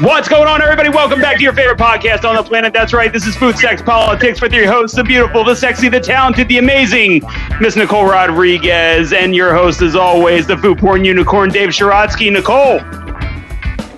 [0.00, 0.88] What's going on, everybody?
[0.88, 2.72] Welcome back to your favorite podcast on the planet.
[2.72, 3.12] That's right.
[3.12, 6.56] This is Food Sex Politics with your hosts, the beautiful, the sexy, the talented, the
[6.56, 7.20] amazing
[7.60, 12.32] Miss Nicole Rodriguez, and your host, as always, the food porn unicorn, Dave Sharatsky.
[12.32, 12.78] Nicole,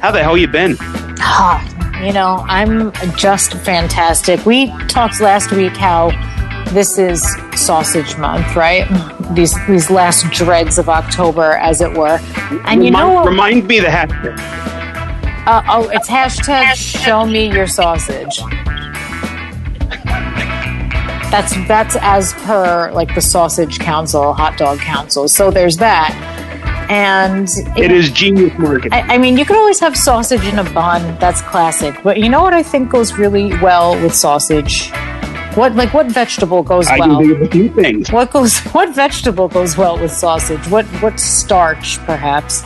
[0.00, 0.76] how the hell you been?
[1.20, 1.62] Ah,
[2.04, 4.44] you know, I'm just fantastic.
[4.44, 6.10] We talked last week how
[6.72, 7.24] this is
[7.54, 8.84] sausage month, right?
[9.34, 12.18] These these last dregs of October, as it were.
[12.66, 13.26] And you know remind, what?
[13.26, 14.73] remind me the hashtag.
[15.46, 18.38] Uh, oh, it's hashtag show me your sausage.
[21.30, 25.28] That's that's as per like the sausage council, hot dog council.
[25.28, 26.12] So there's that.
[26.88, 28.92] And It is genius marketing.
[28.92, 31.18] I, I mean, you could always have sausage in a bun.
[31.18, 31.94] That's classic.
[32.02, 34.90] But you know what I think goes really well with sausage?
[35.56, 37.18] What like what vegetable goes I well?
[37.18, 38.10] can think of a few things.
[38.12, 38.58] What goes?
[38.72, 40.66] What vegetable goes well with sausage?
[40.68, 42.62] What what starch, perhaps?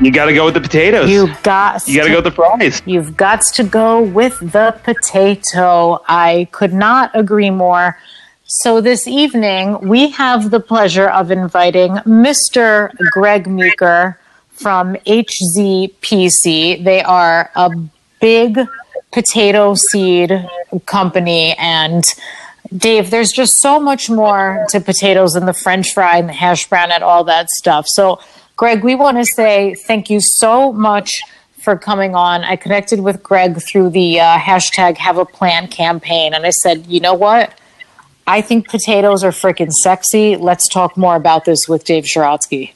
[0.00, 1.08] You got to go with the potatoes.
[1.08, 1.86] You got.
[1.86, 2.82] You got to go with the fries.
[2.84, 6.02] You've got to go with the potato.
[6.08, 7.98] I could not agree more.
[8.46, 12.94] So this evening, we have the pleasure of inviting Mr.
[13.12, 14.18] Greg Meeker
[14.50, 16.84] from HZPC.
[16.84, 17.70] They are a
[18.20, 18.58] big
[19.12, 20.48] potato seed
[20.86, 22.04] company and
[22.74, 26.68] Dave, there's just so much more to potatoes than the french fry and the hash
[26.68, 27.86] brown and all that stuff.
[27.86, 28.18] So,
[28.56, 31.20] Greg, we want to say thank you so much
[31.58, 32.44] for coming on.
[32.44, 36.86] I connected with Greg through the uh, hashtag Have a Plant campaign, and I said,
[36.86, 37.58] you know what?
[38.26, 40.36] I think potatoes are freaking sexy.
[40.36, 42.72] Let's talk more about this with Dave Sharatsky.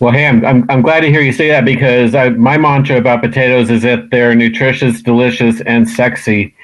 [0.00, 2.96] Well, hey, I'm, I'm, I'm glad to hear you say that because I, my mantra
[2.96, 6.54] about potatoes is that they're nutritious, delicious, and sexy.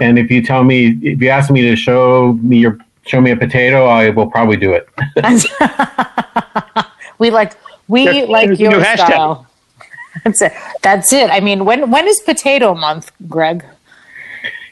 [0.00, 3.32] And if you tell me, if you ask me to show me your show me
[3.32, 4.88] a potato, I will probably do it.
[7.18, 7.52] we like
[7.88, 9.06] we There- like there's your new hashtag.
[9.06, 9.46] style.
[10.24, 10.52] That's it.
[10.82, 11.30] That's it.
[11.30, 13.64] I mean, when when is potato month, Greg?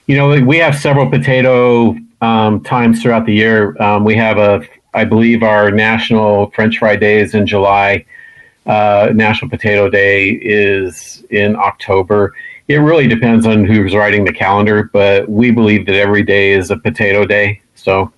[0.06, 3.80] You know, we have several potato um, times throughout the year.
[3.80, 4.62] Um, we have a,
[4.94, 8.04] I believe, our national French fry day is in July.
[8.66, 12.32] Uh, national Potato Day is in October.
[12.68, 16.70] It really depends on who's writing the calendar, but we believe that every day is
[16.70, 17.60] a potato day.
[17.74, 18.12] So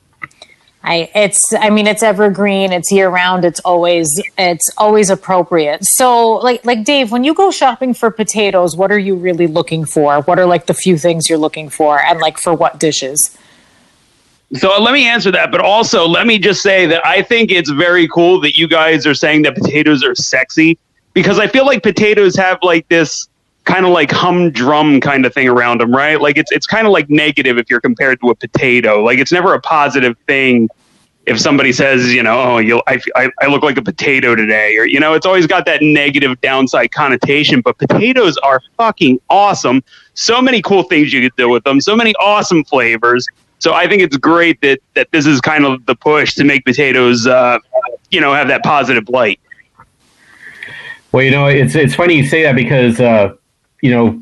[0.84, 5.84] I it's I mean it's evergreen, it's year round, it's always it's always appropriate.
[5.84, 9.86] So like like Dave, when you go shopping for potatoes, what are you really looking
[9.86, 10.20] for?
[10.22, 13.36] What are like the few things you're looking for and like for what dishes?
[14.52, 17.70] So let me answer that, but also let me just say that I think it's
[17.70, 20.78] very cool that you guys are saying that potatoes are sexy
[21.14, 23.28] because I feel like potatoes have like this
[23.64, 26.20] kind of like humdrum kind of thing around them, right?
[26.20, 29.02] Like it's it's kind of like negative if you're compared to a potato.
[29.02, 30.68] Like it's never a positive thing
[31.26, 33.00] if somebody says, you know, oh, you I,
[33.40, 36.92] I look like a potato today, or you know, it's always got that negative downside
[36.92, 37.62] connotation.
[37.62, 39.82] But potatoes are fucking awesome.
[40.14, 41.80] So many cool things you could do with them.
[41.80, 43.26] So many awesome flavors.
[43.58, 46.64] So I think it's great that that this is kind of the push to make
[46.66, 47.58] potatoes, uh,
[48.10, 49.40] you know, have that positive light.
[51.12, 53.34] Well, you know, it's it's funny you say that because uh,
[53.84, 54.18] you know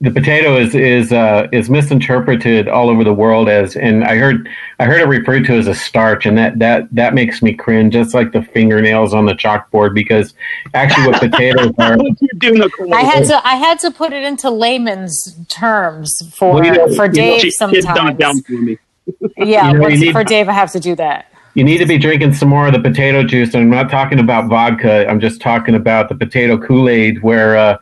[0.00, 4.48] the potato is is uh, is misinterpreted all over the world as, and I heard
[4.78, 7.94] I heard it referred to as a starch, and that that that makes me cringe,
[7.94, 10.34] just like the fingernails on the chalkboard, because
[10.74, 11.96] actually, what potatoes are.
[12.20, 16.54] You're doing a I had to I had to put it into layman's terms for
[16.54, 18.18] Well, you know- for you know, Dave She- she dumbed sometimes.
[18.18, 18.78] down for me.
[19.38, 21.32] Yeah, You know, you need- for Dave I have to do that.
[21.54, 23.52] You need to be drinking some more of the potato juice.
[23.54, 25.08] And I'm not talking about vodka.
[25.08, 27.78] I'm just talking about the potato Kool Aid, where uh,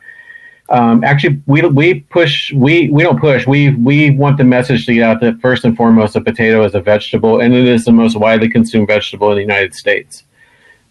[0.69, 3.47] um, actually we we push we we don't push.
[3.47, 6.75] We we want the message to get out that first and foremost, a potato is
[6.75, 10.23] a vegetable, and it is the most widely consumed vegetable in the United States.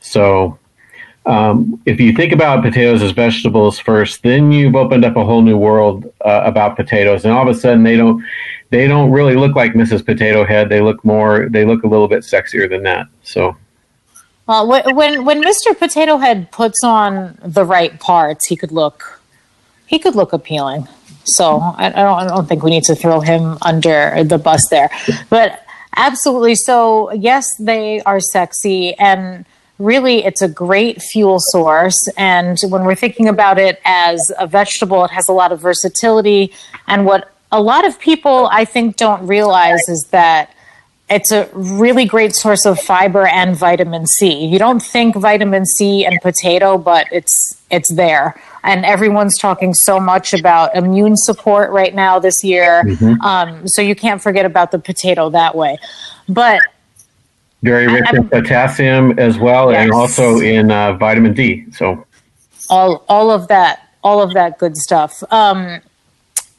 [0.01, 0.59] So.
[1.27, 5.43] Um, if you think about potatoes as vegetables first, then you've opened up a whole
[5.43, 8.25] new world uh, about potatoes, and all of a sudden they don't
[8.71, 10.07] they don't really look like Mrs.
[10.07, 10.69] Potato Head.
[10.69, 13.09] They look more they look a little bit sexier than that.
[13.25, 13.57] So
[14.47, 15.77] Well, when when Mr.
[15.77, 19.16] Potato Head puts on the right parts, he could look
[19.87, 20.89] he could look appealing.
[21.25, 24.69] So I, I don't I don't think we need to throw him under the bus
[24.69, 24.91] there,
[25.31, 25.65] but
[25.97, 26.55] absolutely.
[26.55, 29.45] So yes, they are sexy and.
[29.79, 32.09] Really, it's a great fuel source.
[32.17, 36.51] And when we're thinking about it as a vegetable, it has a lot of versatility.
[36.87, 40.55] And what a lot of people, I think, don't realize is that
[41.09, 44.47] it's a really great source of fiber and vitamin C.
[44.47, 48.41] You don't think vitamin C and potato, but it's it's there.
[48.65, 52.83] And everyone's talking so much about immune support right now this year.
[53.23, 55.79] Um, so you can't forget about the potato that way.
[56.29, 56.61] But
[57.63, 61.67] very rich in potassium as well, and also in uh, vitamin D.
[61.71, 62.05] So
[62.69, 65.23] all all of that all of that good stuff.
[65.33, 65.81] Um,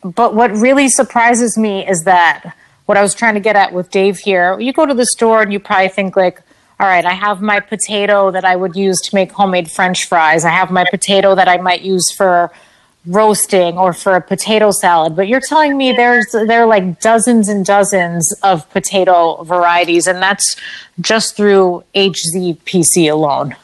[0.03, 2.55] but what really surprises me is that
[2.88, 5.42] what I was trying to get at with Dave here, you go to the store
[5.42, 6.42] and you probably think like,
[6.80, 10.45] all right, I have my potato that I would use to make homemade French fries.
[10.45, 12.51] I have my potato that I might use for
[13.06, 15.16] roasting or for a potato salad.
[15.16, 20.22] But you're telling me there's there are like dozens and dozens of potato varieties, and
[20.22, 20.56] that's
[21.01, 23.56] just through HZPC alone.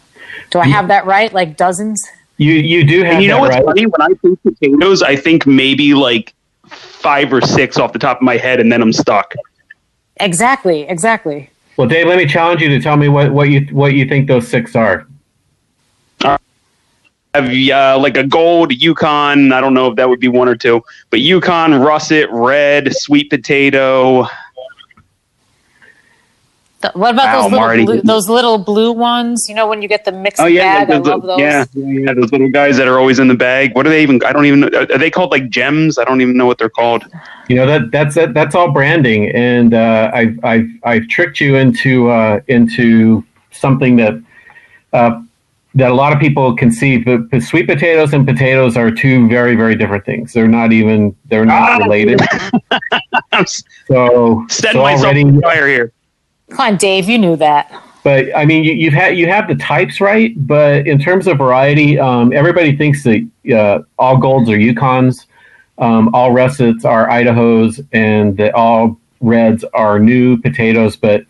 [0.50, 1.31] Do I have that right?
[1.31, 2.04] Like dozens?
[2.38, 3.16] You you do have.
[3.16, 3.66] And you know that what's right.
[3.66, 3.86] funny?
[3.86, 6.34] When I think potatoes, I think maybe like
[6.75, 9.34] five or six off the top of my head, and then I'm stuck.
[10.18, 11.50] Exactly, exactly.
[11.78, 14.28] Well, Dave, let me challenge you to tell me what, what you what you think
[14.28, 15.08] those six are.
[16.24, 16.36] have
[17.36, 19.52] uh, like a gold Yukon.
[19.52, 23.30] I don't know if that would be one or two, but Yukon, russet, red, sweet
[23.30, 24.28] potato.
[26.83, 29.45] Th- What about Wow, those little blue, those little blue ones?
[29.50, 31.39] You know, when you get the mixed Oh yeah, bag, I those- love those.
[31.39, 33.74] yeah, yeah, yeah, those little guys that are always in the bag.
[33.75, 34.21] What are they even?
[34.25, 34.59] I don't even.
[34.59, 34.68] know.
[34.68, 35.97] Are they called like gems?
[35.97, 37.06] I don't even know what they're called.
[37.47, 41.56] You know that that's that, that's all branding, and uh, I've I've I've tricked you
[41.56, 44.13] into uh, into something that
[44.91, 45.21] uh,
[45.75, 46.97] that a lot of people can see.
[46.97, 50.33] But, but sweet potatoes and potatoes are two very very different things.
[50.33, 51.77] They're not even they're not Ah.
[51.85, 52.19] related.
[53.31, 55.91] I'm s- So, setting so myself already, on fire here.
[56.54, 57.72] Come on, Dave, you knew that.
[58.04, 61.38] but I mean, you, you've had you have the types right, but in terms of
[61.40, 65.26] variety, um, everybody thinks that uh, all golds are Yukons,
[65.80, 70.96] um, all russets are Idahos, and that all reds are new potatoes.
[70.96, 71.26] But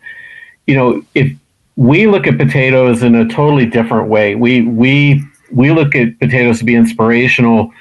[0.66, 1.32] you know, if
[1.76, 6.58] we look at potatoes in a totally different way, we we we look at potatoes
[6.58, 7.72] to be inspirational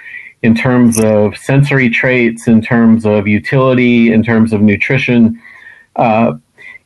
[0.43, 5.41] in terms of sensory traits, in terms of utility, in terms of nutrition.
[5.95, 6.33] Uh,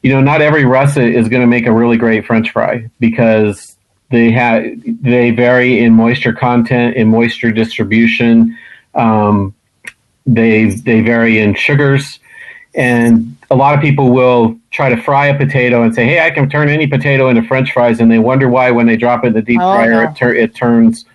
[0.03, 3.75] you know, not every russet is going to make a really great French fry because
[4.09, 4.63] they have
[5.01, 8.57] they vary in moisture content, in moisture distribution.
[8.95, 9.53] Um,
[10.25, 12.19] they they vary in sugars,
[12.75, 16.29] and a lot of people will try to fry a potato and say, "Hey, I
[16.29, 19.27] can turn any potato into French fries," and they wonder why when they drop it
[19.27, 20.09] in the deep Oh, fryer, no.
[20.09, 21.05] it, tur- it turns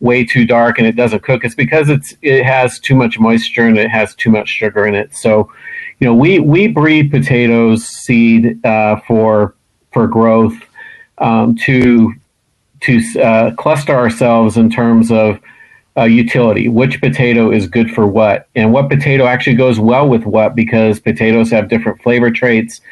[0.00, 1.44] way too dark and it doesn't cook.
[1.44, 4.94] It's because it's it has too much moisture and it has too much sugar in
[4.94, 5.14] it.
[5.14, 5.50] So,
[6.00, 9.54] you know, we we breed potatoes seed uh, for
[9.92, 10.56] for growth
[11.18, 12.12] um, to
[12.80, 15.40] to uh, cluster ourselves in terms of
[15.96, 16.68] uh, utility.
[16.68, 21.00] Which potato is good for what, and what potato actually goes well with what, because
[21.00, 22.82] potatoes have different flavor traits.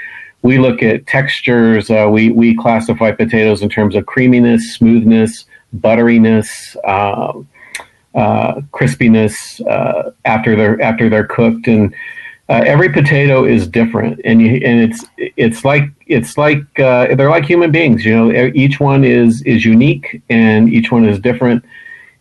[0.40, 1.90] We look at textures.
[1.90, 5.44] Uh, we we classify potatoes in terms of creaminess, smoothness,
[5.78, 7.48] butteriness, um,
[8.14, 11.94] uh, crispiness uh, after they're after they're cooked, and
[12.48, 17.30] uh, every potato is different, and you, and it's it's like it's like uh, they're
[17.30, 18.04] like human beings.
[18.04, 21.64] You know, each one is is unique, and each one is different,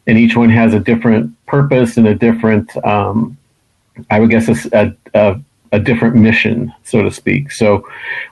[0.07, 3.37] and each one has a different purpose and a different, um,
[4.09, 4.95] I would guess, a
[5.73, 7.51] a different mission, so to speak.
[7.51, 7.85] So,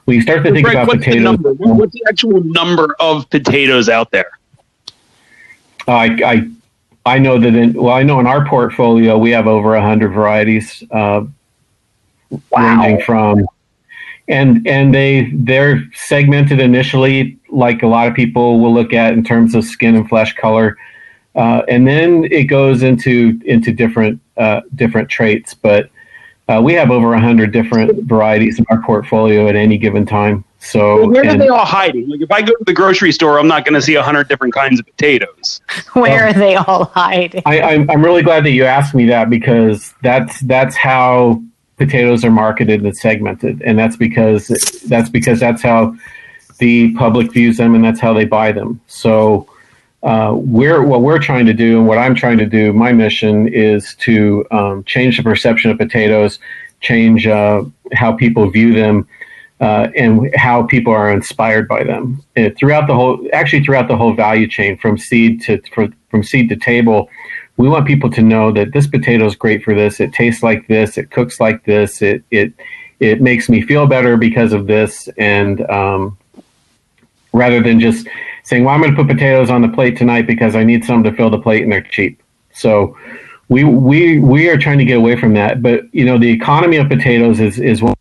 [0.04, 1.38] when you start to think Greg, about what's the potatoes?
[1.58, 4.38] What's the actual number of potatoes out there?
[5.86, 6.48] I, I
[7.04, 10.84] I know that in well, I know in our portfolio we have over hundred varieties,
[10.90, 11.24] uh,
[12.56, 13.46] ranging from
[14.28, 19.24] and and they they're segmented initially like a lot of people will look at in
[19.24, 20.78] terms of skin and flesh color,
[21.34, 25.54] uh, and then it goes into into different uh, different traits.
[25.54, 25.90] But
[26.48, 30.44] uh, we have over hundred different varieties in our portfolio at any given time.
[30.62, 32.08] So Well, where are they all hiding?
[32.08, 34.28] Like, if I go to the grocery store, I'm not going to see a hundred
[34.28, 35.60] different kinds of potatoes.
[35.92, 37.42] Where are they all hiding?
[37.44, 41.42] I, I'm, I'm really glad that you asked me that because that's that's how
[41.78, 44.46] potatoes are marketed and segmented, and that's because
[44.86, 45.96] that's because that's how
[46.58, 48.80] the public views them, and that's how they buy them.
[48.86, 49.48] So
[50.04, 53.48] uh, we're what we're trying to do, and what I'm trying to do, my mission
[53.48, 56.38] is to um, change the perception of potatoes,
[56.80, 59.08] change uh, how people view them.
[59.62, 63.96] Uh, and how people are inspired by them And throughout the whole, actually throughout the
[63.96, 67.08] whole value chain, from seed to from, from seed to table,
[67.58, 70.00] we want people to know that this potato is great for this.
[70.00, 70.98] It tastes like this.
[70.98, 72.02] It cooks like this.
[72.02, 72.52] It it
[72.98, 75.08] it makes me feel better because of this.
[75.16, 76.18] And um,
[77.32, 78.08] rather than just
[78.42, 81.04] saying, "Well, I'm going to put potatoes on the plate tonight because I need some
[81.04, 82.20] to fill the plate and they're cheap."
[82.52, 82.96] So
[83.48, 85.62] we we we are trying to get away from that.
[85.62, 87.94] But you know, the economy of potatoes is is one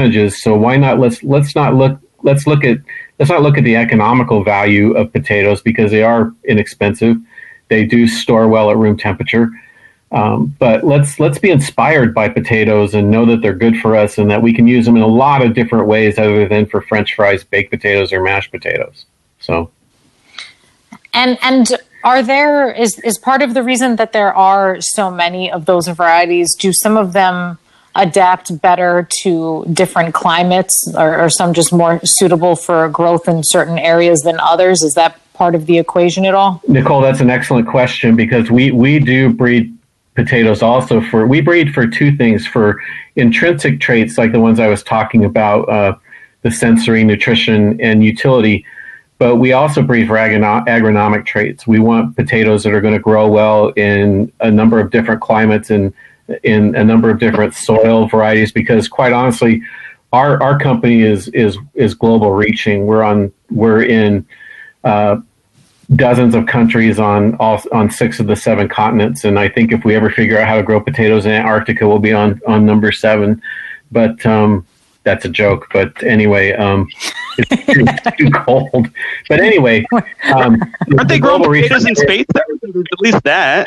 [0.00, 0.42] advantages.
[0.42, 2.78] So why not let's let's not look let's look at
[3.18, 7.16] let's not look at the economical value of potatoes because they are inexpensive.
[7.68, 9.50] They do store well at room temperature.
[10.12, 14.18] Um, but let's let's be inspired by potatoes and know that they're good for us
[14.18, 16.82] and that we can use them in a lot of different ways other than for
[16.82, 19.06] French fries, baked potatoes, or mashed potatoes.
[19.38, 19.70] So
[21.14, 25.52] And and Are there is is part of the reason that there are so many
[25.52, 26.56] of those varieties?
[26.56, 27.58] Do some of them
[27.94, 33.78] adapt better to different climates, or, or some just more suitable for growth in certain
[33.78, 34.82] areas than others?
[34.82, 36.62] Is that part of the equation at all?
[36.68, 39.76] Nicole, that's an excellent question because we we do breed
[40.14, 42.80] potatoes also for we breed for two things for
[43.16, 45.94] intrinsic traits like the ones I was talking about, uh,
[46.42, 48.64] the sensory, nutrition, and utility.
[49.18, 51.66] But we also breed for agronomic traits.
[51.66, 55.68] We want potatoes that are going to grow well in a number of different climates
[55.68, 55.92] and
[56.42, 58.52] in a number of different soil varieties.
[58.52, 59.62] Because quite honestly,
[60.12, 62.86] our our company is is is global reaching.
[62.86, 64.26] We're on we're in
[64.84, 65.18] uh,
[65.94, 69.24] dozens of countries on all on six of the seven continents.
[69.24, 71.98] And I think if we ever figure out how to grow potatoes in Antarctica, we'll
[71.98, 73.42] be on on number seven.
[73.92, 74.66] But um,
[75.02, 75.68] that's a joke.
[75.72, 76.86] But anyway, um,
[77.38, 77.84] it's too,
[78.18, 78.88] too, cold.
[79.28, 79.86] But anyway,
[80.34, 80.60] um,
[80.96, 82.26] aren't they growing potatoes in space?
[82.36, 83.66] At least that.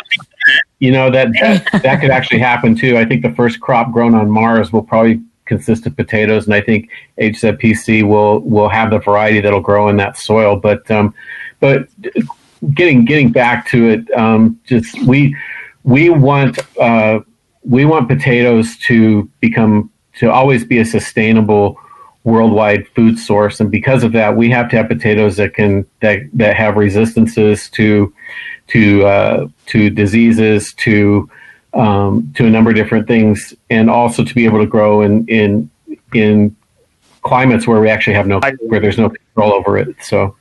[0.79, 2.97] You know that, that that could actually happen too.
[2.97, 6.61] I think the first crop grown on Mars will probably consist of potatoes, and I
[6.61, 10.55] think HZPC will will have the variety that'll grow in that soil.
[10.55, 11.13] But um,
[11.59, 11.87] but
[12.73, 15.35] getting getting back to it, um, just we
[15.83, 17.19] we want uh,
[17.63, 21.77] we want potatoes to become to always be a sustainable
[22.23, 26.19] worldwide food source, and because of that, we have to have potatoes that can that
[26.33, 28.13] that have resistances to
[28.73, 31.29] to uh, to diseases to
[31.73, 35.25] um, to a number of different things, and also to be able to grow in
[35.27, 35.69] in
[36.13, 36.55] in
[37.21, 39.95] climates where we actually have no where there's no control over it.
[40.01, 40.35] So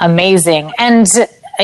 [0.00, 0.72] amazing.
[0.78, 1.06] And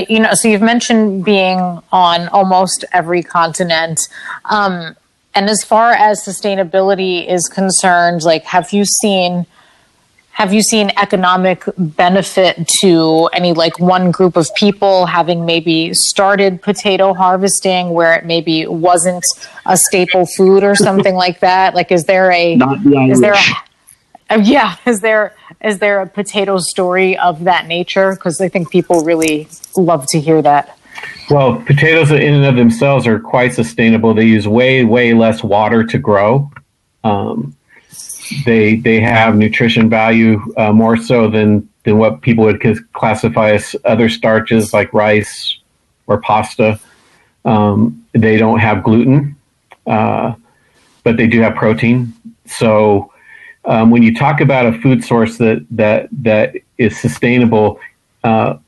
[0.09, 1.59] you know, so you've mentioned being
[1.91, 3.99] on almost every continent.
[4.45, 4.95] Um,
[5.35, 9.47] and as far as sustainability is concerned, like, have you seen
[10.32, 16.62] have you seen economic benefit to any like one group of people having maybe started
[16.62, 19.25] potato harvesting where it maybe wasn't
[19.66, 21.75] a staple food or something like that?
[21.75, 23.38] Like, is there a the is there a,
[24.34, 28.12] uh, yeah is there is there a potato story of that nature?
[28.12, 30.78] Because I think people really love to hear that.
[31.28, 34.14] Well, potatoes in and of themselves are quite sustainable.
[34.14, 36.50] They use way, way less water to grow.
[37.04, 37.56] Um,
[38.44, 42.60] they they have nutrition value uh, more so than than what people would
[42.92, 45.58] classify as other starches like rice
[46.06, 46.78] or pasta.
[47.44, 49.37] Um, they don't have gluten,
[49.87, 50.34] uh,
[51.04, 52.12] but they do have protein.
[52.46, 53.12] So
[53.64, 57.80] um, when you talk about a food source that that that is sustainable,
[58.25, 58.58] uh,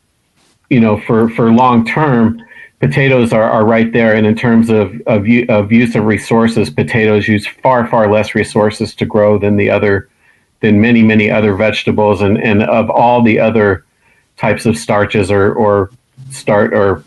[0.70, 2.42] you know, for for long term,
[2.82, 4.12] potatoes are, are right there.
[4.12, 8.94] And in terms of, of of use of resources, potatoes use far far less resources
[8.96, 10.08] to grow than the other
[10.60, 13.84] than many many other vegetables, and and of all the other
[14.36, 15.90] types of starches or or
[16.30, 17.04] start or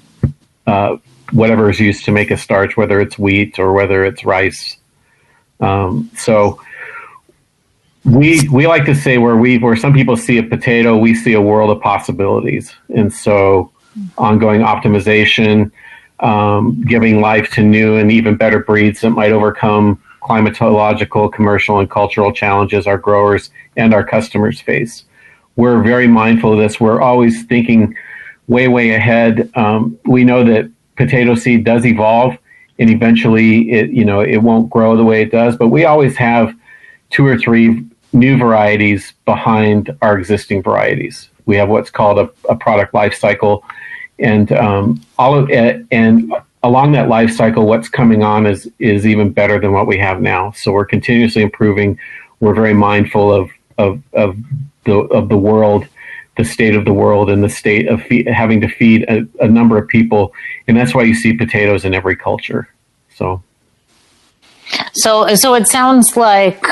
[0.65, 0.95] uh,
[1.31, 4.77] whatever is used to make a starch, whether it's wheat or whether it's rice.
[5.59, 6.61] Um, so
[8.05, 11.33] we we like to say where we where some people see a potato, we see
[11.33, 13.71] a world of possibilities, and so
[14.17, 15.71] ongoing optimization,
[16.19, 21.89] um, giving life to new and even better breeds that might overcome climatological, commercial, and
[21.89, 25.05] cultural challenges our growers and our customers face.
[25.55, 26.79] We're very mindful of this.
[26.79, 27.95] We're always thinking
[28.47, 29.49] way way ahead.
[29.55, 32.37] Um, we know that potato seed does evolve,
[32.79, 36.17] and eventually it you know it won't grow the way it does, but we always
[36.17, 36.53] have
[37.09, 41.29] two or three new varieties behind our existing varieties.
[41.45, 43.63] We have what's called a, a product life cycle,
[44.19, 49.05] and um, all of it, and along that life cycle, what's coming on is is
[49.05, 50.51] even better than what we have now.
[50.51, 51.99] So we're continuously improving.
[52.39, 54.37] We're very mindful of of of
[54.85, 55.87] the of the world,
[56.37, 59.47] the state of the world, and the state of fe- having to feed a, a
[59.47, 60.33] number of people,
[60.67, 62.69] and that's why you see potatoes in every culture.
[63.15, 63.41] So.
[64.93, 66.65] So, so it sounds like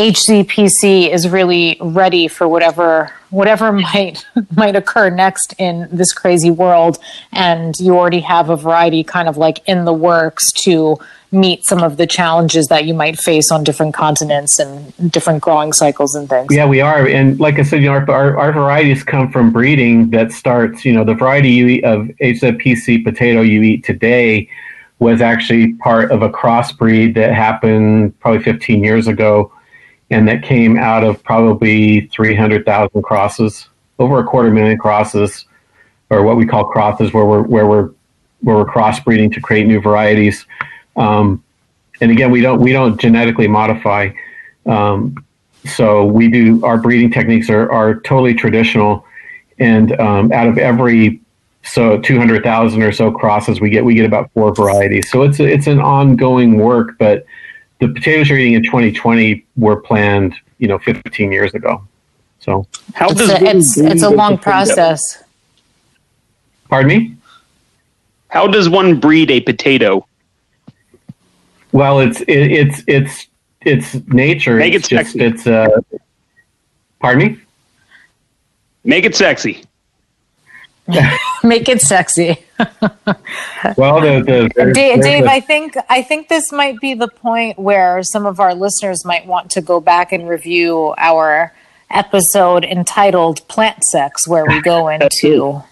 [0.00, 4.24] HZPC is really ready for whatever whatever might
[4.56, 6.98] might occur next in this crazy world,
[7.32, 10.96] and you already have a variety kind of like in the works to
[11.32, 15.70] meet some of the challenges that you might face on different continents and different growing
[15.70, 16.48] cycles and things.
[16.50, 19.52] Yeah, we are, and like I said, you know, our, our, our varieties come from
[19.52, 20.82] breeding that starts.
[20.82, 24.48] You know, the variety you eat of HZPC potato you eat today
[24.98, 29.52] was actually part of a crossbreed that happened probably 15 years ago
[30.10, 35.44] and that came out of probably 300,000 crosses, over a quarter million crosses,
[36.10, 37.90] or what we call crosses, where we're where we're
[38.42, 40.46] where we're crossbreeding to create new varieties.
[40.96, 41.44] Um,
[42.00, 44.10] and again, we don't we don't genetically modify.
[44.66, 45.24] Um,
[45.64, 49.04] so we do our breeding techniques are, are totally traditional,
[49.58, 51.20] and um, out of every
[51.62, 55.10] so 200,000 or so crosses we get, we get about four varieties.
[55.10, 57.26] So it's it's an ongoing work, but
[57.80, 61.82] the potatoes you're eating in 2020 were planned, you know, 15 years ago.
[62.38, 64.42] So How It's does a, it's, it's a a long potato?
[64.42, 65.22] process.
[66.68, 67.16] pardon me.
[68.28, 70.06] How does one breed a potato?
[71.72, 73.26] Well, it's it, it's it's
[73.62, 74.56] it's nature.
[74.56, 75.20] Make it's it sexy.
[75.20, 75.68] It's uh,
[77.00, 77.40] pardon me.
[78.84, 79.64] Make it sexy.
[81.44, 82.38] Make it sexy.
[83.76, 86.94] Well, the the there's- Dave, there's Dave a- I think I think this might be
[86.94, 91.54] the point where some of our listeners might want to go back and review our
[91.90, 95.62] episode entitled "Plant Sex," where we go into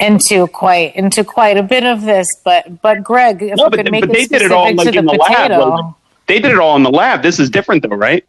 [0.00, 2.26] into quite into quite a bit of this.
[2.44, 4.74] But but Greg, if No, we but, could make but it they did it all
[4.74, 5.20] like in the lab.
[5.50, 5.68] potato.
[5.68, 5.94] Like,
[6.26, 7.22] they did it all in the lab.
[7.22, 8.24] This is different though, right?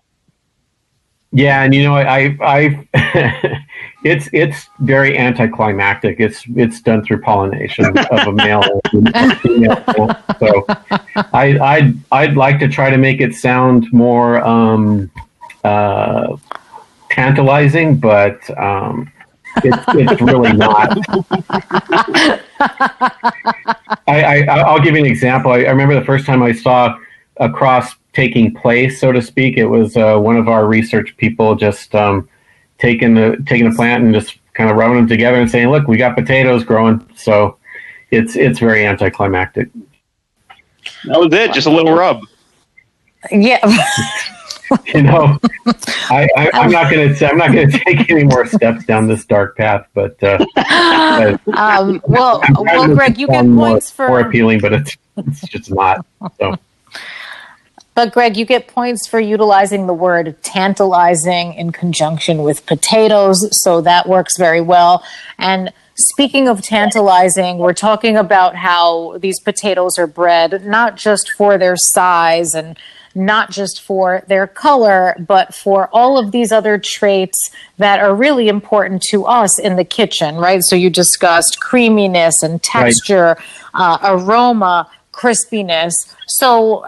[1.32, 3.60] Yeah, and you know, I, I,
[4.06, 6.20] it's it's very anticlimactic.
[6.20, 8.62] It's it's done through pollination of a male
[8.94, 9.84] a female.
[10.40, 10.64] So,
[11.34, 15.10] I I'd I'd like to try to make it sound more um,
[15.64, 16.38] uh,
[17.10, 19.12] tantalizing, but um,
[19.64, 20.96] it's it's really not.
[24.08, 25.52] I, I I'll give you an example.
[25.52, 26.96] I, I remember the first time I saw
[27.38, 29.58] a cross taking place, so to speak.
[29.58, 32.30] It was uh, one of our research people just um,
[32.78, 35.88] taking the taking a plant and just kind of rubbing them together and saying, "Look,
[35.88, 37.58] we got potatoes growing." So
[38.12, 39.70] it's it's very anticlimactic.
[41.06, 41.54] That was it.
[41.54, 42.22] Just a little rub.
[43.32, 43.60] Yeah,
[44.94, 45.38] You know,
[46.10, 49.08] I, I, I'm not going to I'm not going to take any more steps down
[49.08, 50.44] this dark path, but uh,
[51.54, 55.72] um, well, well, Greg, you get points more- points more appealing, but it's it's just
[55.72, 56.06] not.
[56.40, 56.56] So
[57.96, 63.80] But Greg, you get points for utilizing the word tantalizing in conjunction with potatoes, so
[63.82, 65.02] that works very well.
[65.38, 71.58] And speaking of tantalizing, we're talking about how these potatoes are bred not just for
[71.58, 72.78] their size and
[73.16, 78.50] not just for their color, but for all of these other traits that are really
[78.50, 80.62] important to us in the kitchen, right?
[80.66, 83.38] So you discussed creaminess and texture,
[83.74, 85.94] uh, aroma, crispiness.
[86.28, 86.86] So,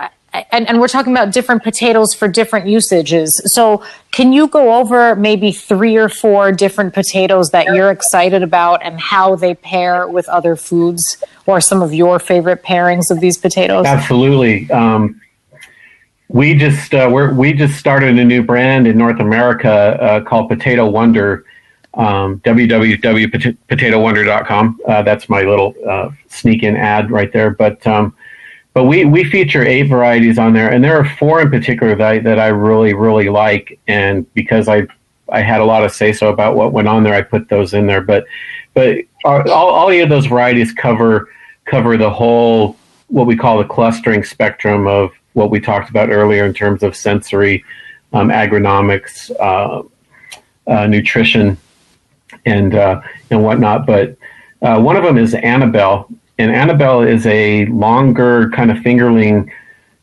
[0.52, 3.42] and, and we're talking about different potatoes for different usages.
[3.54, 8.84] So, can you go over maybe three or four different potatoes that you're excited about
[8.84, 13.38] and how they pair with other foods or some of your favorite pairings of these
[13.38, 13.86] potatoes?
[13.86, 14.70] Absolutely.
[14.72, 15.22] Um,
[16.30, 20.88] we just uh, we just started a new brand in North America uh, called Potato
[20.88, 21.46] Wonder.
[21.94, 24.80] Um, www.potatowonder.com.
[24.88, 27.50] Uh, that's my little uh, sneak in ad right there.
[27.50, 28.14] But um,
[28.74, 32.08] but we, we feature eight varieties on there, and there are four in particular that
[32.08, 33.80] I, that I really really like.
[33.88, 34.88] And because I
[35.30, 37.74] I had a lot of say so about what went on there, I put those
[37.74, 38.02] in there.
[38.02, 38.26] But
[38.74, 41.30] but all, all eight of those varieties cover
[41.66, 42.78] cover the whole
[43.08, 46.96] what we call the clustering spectrum of what we talked about earlier in terms of
[46.96, 47.64] sensory,
[48.14, 49.84] um, agronomics, uh,
[50.68, 51.58] uh, nutrition,
[52.46, 53.86] and uh, and whatnot.
[53.86, 54.18] But
[54.62, 59.52] uh, one of them is Annabelle, and Annabelle is a longer kind of fingerling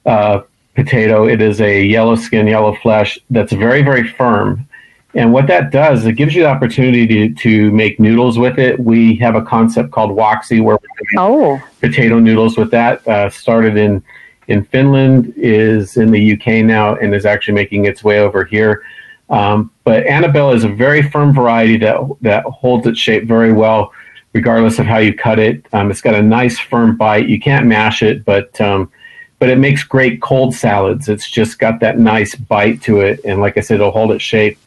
[0.06, 0.42] uh,
[0.74, 1.26] potato.
[1.26, 4.68] It is a yellow skin, yellow flesh that's very very firm.
[5.16, 8.80] And what that does, it gives you the opportunity to, to make noodles with it.
[8.80, 13.06] We have a concept called Woxy where we're Oh, potato noodles with that.
[13.06, 14.02] Uh, started in
[14.48, 18.82] in Finland, is in the UK now, and is actually making its way over here.
[19.30, 23.92] Um, but Annabelle is a very firm variety that that holds its shape very well,
[24.34, 25.64] regardless of how you cut it.
[25.72, 27.28] Um, it's got a nice firm bite.
[27.28, 28.90] You can't mash it, but um,
[29.38, 31.08] but it makes great cold salads.
[31.08, 34.24] It's just got that nice bite to it, and like I said, it'll hold its
[34.24, 34.58] shape.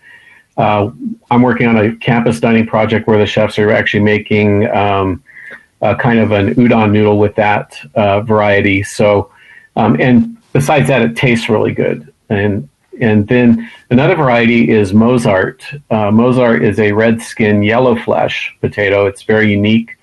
[0.57, 0.89] Uh,
[1.29, 5.23] I'm working on a campus dining project where the chefs are actually making um,
[5.99, 8.81] kind of an udon noodle with that uh, variety.
[8.81, 9.31] So,
[9.75, 12.11] um, and besides that, it tastes really good.
[12.29, 12.67] And
[12.99, 15.63] and then another variety is Mozart.
[15.89, 19.05] Uh, Mozart is a red skin, yellow flesh potato.
[19.05, 19.97] It's very unique.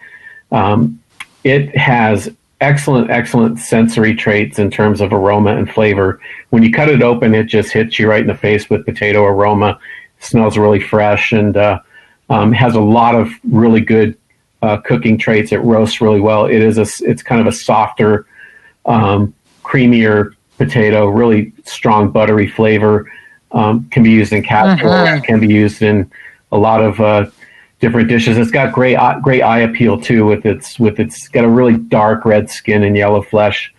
[0.52, 1.00] Um,
[1.42, 2.30] it has
[2.60, 6.20] excellent, excellent sensory traits in terms of aroma and flavor.
[6.50, 9.24] When you cut it open, it just hits you right in the face with potato
[9.24, 9.78] aroma.
[10.20, 11.80] smells really fresh and uh,
[12.30, 14.16] um, has a lot of really good
[14.62, 15.52] uh, cooking traits.
[15.52, 16.46] It roasts really well.
[16.46, 18.26] It is a, it's kind of a softer,
[18.86, 23.10] um, creamier potato, really strong buttery flavor.
[23.52, 25.20] Um, can be used in casserole.
[25.20, 26.10] Can be used in
[26.50, 27.26] a lot of uh,
[27.80, 28.36] different dishes.
[28.36, 30.26] It's got great eye- great eye appeal too.
[30.26, 33.72] With its with its got a really dark red skin and yellow flesh.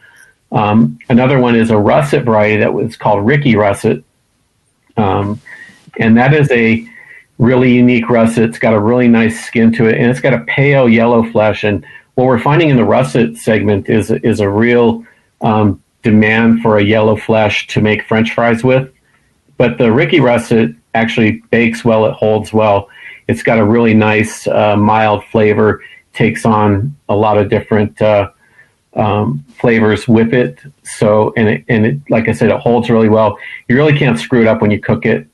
[0.51, 4.03] Um, another one is a russet variety that was called Ricky Russet,
[4.95, 5.41] um,
[5.99, 6.87] and that is a
[7.37, 8.43] really unique russet.
[8.43, 11.63] It's got a really nice skin to it, and it's got a pale yellow flesh.
[11.65, 15.05] And what we're finding in the russet segment is is a real
[15.41, 18.93] um, demand for a yellow flesh to make French fries with.
[19.57, 22.89] But the Ricky russet actually bakes well; it holds well.
[23.27, 25.83] It's got a really nice, uh, mild flavor.
[26.13, 28.29] Takes on a lot of different uh,
[28.93, 30.59] um, flavors with it.
[30.83, 33.37] So, and it, and it, like I said, it holds really well.
[33.67, 35.27] You really can't screw it up when you cook it.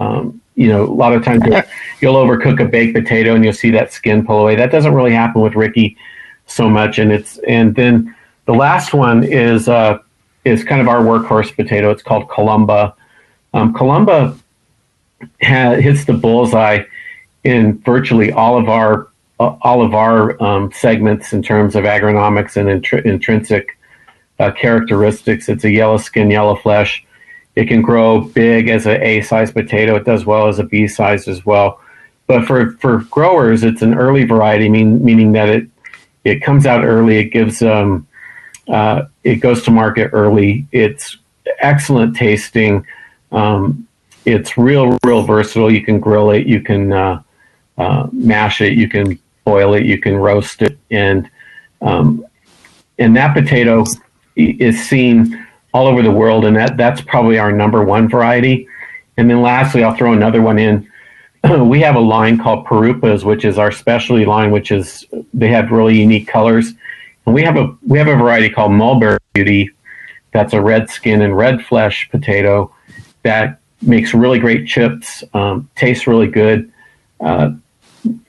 [0.00, 1.62] Um, you know, a lot of times you'll,
[2.00, 4.56] you'll overcook a baked potato and you'll see that skin pull away.
[4.56, 5.96] That doesn't really happen with Ricky
[6.46, 6.98] so much.
[6.98, 8.14] And it's and then
[8.46, 9.98] the last one is uh,
[10.46, 11.90] is kind of our workhorse potato.
[11.90, 12.94] It's called Columba.
[13.52, 14.36] Um, Columba
[15.42, 16.84] ha- hits the bullseye
[17.42, 22.56] in virtually all of our uh, all of our um, segments in terms of agronomics
[22.56, 23.76] and intr- intrinsic
[24.38, 25.48] uh, characteristics.
[25.48, 27.04] It's a yellow skin, yellow flesh.
[27.56, 29.96] It can grow big as a A size potato.
[29.96, 31.80] It does well as a B size as well.
[32.26, 35.68] But for, for growers, it's an early variety, mean, meaning that it
[36.24, 37.18] it comes out early.
[37.18, 38.06] It gives um,
[38.68, 40.66] uh, it goes to market early.
[40.72, 41.18] It's
[41.60, 42.86] excellent tasting.
[43.32, 43.86] Um,
[44.24, 45.72] it's real, real versatile.
[45.72, 46.46] You can grill it.
[46.46, 47.22] You can uh,
[47.78, 48.72] uh, mash it.
[48.74, 49.84] You can boil it.
[49.86, 51.30] You can roast it, and
[51.80, 52.26] um,
[52.98, 53.84] and that potato
[54.34, 58.68] is seen all over the world, and that that's probably our number one variety.
[59.16, 60.90] And then lastly, I'll throw another one in.
[61.60, 65.70] we have a line called Perupas, which is our specialty line, which is they have
[65.70, 66.74] really unique colors.
[67.26, 69.70] We have a we have a variety called Mulberry Beauty,
[70.36, 72.70] that's a red skin and red flesh potato
[73.22, 76.70] that makes really great chips, um, tastes really good,
[77.20, 77.50] uh,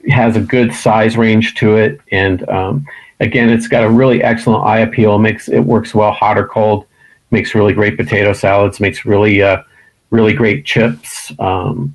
[0.08, 2.86] has a good size range to it, and um,
[3.20, 5.18] again, it's got a really excellent eye appeal.
[5.18, 6.86] Makes it works well hot or cold.
[7.30, 8.80] Makes really great potato salads.
[8.80, 9.62] Makes really uh,
[10.10, 11.30] really great chips.
[11.38, 11.94] Um,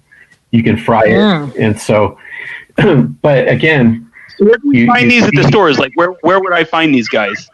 [0.52, 2.18] you can fry it, and so.
[3.22, 5.80] but again, where do we you, find you these see, at the stores?
[5.80, 7.50] Like where where would I find these guys?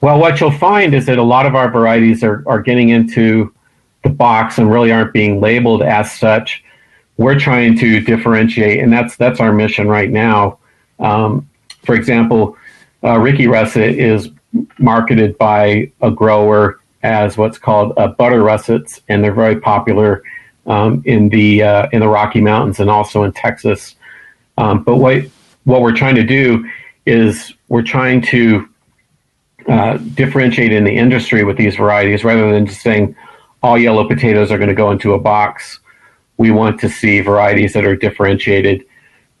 [0.00, 3.54] Well, what you'll find is that a lot of our varieties are, are getting into
[4.02, 6.64] the box and really aren't being labeled as such.
[7.18, 10.58] We're trying to differentiate, and that's that's our mission right now.
[10.98, 11.48] Um,
[11.84, 12.56] for example,
[13.04, 14.30] uh, Ricky Russet is
[14.78, 20.22] marketed by a grower as what's called uh, butter russets, and they're very popular
[20.66, 23.96] um, in the uh, in the Rocky Mountains and also in Texas.
[24.58, 25.24] Um, but what
[25.64, 26.68] what we're trying to do
[27.06, 28.68] is we're trying to
[29.68, 33.14] uh, differentiate in the industry with these varieties rather than just saying
[33.62, 35.78] all yellow potatoes are going to go into a box.
[36.36, 38.84] We want to see varieties that are differentiated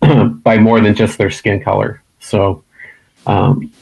[0.42, 2.02] by more than just their skin color.
[2.20, 2.62] So
[3.26, 3.72] um,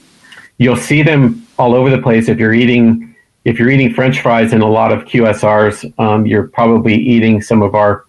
[0.58, 2.28] you'll see them all over the place.
[2.28, 3.14] If you're eating
[3.44, 7.62] if you're eating French fries in a lot of QSRs, um, you're probably eating some
[7.62, 8.04] of our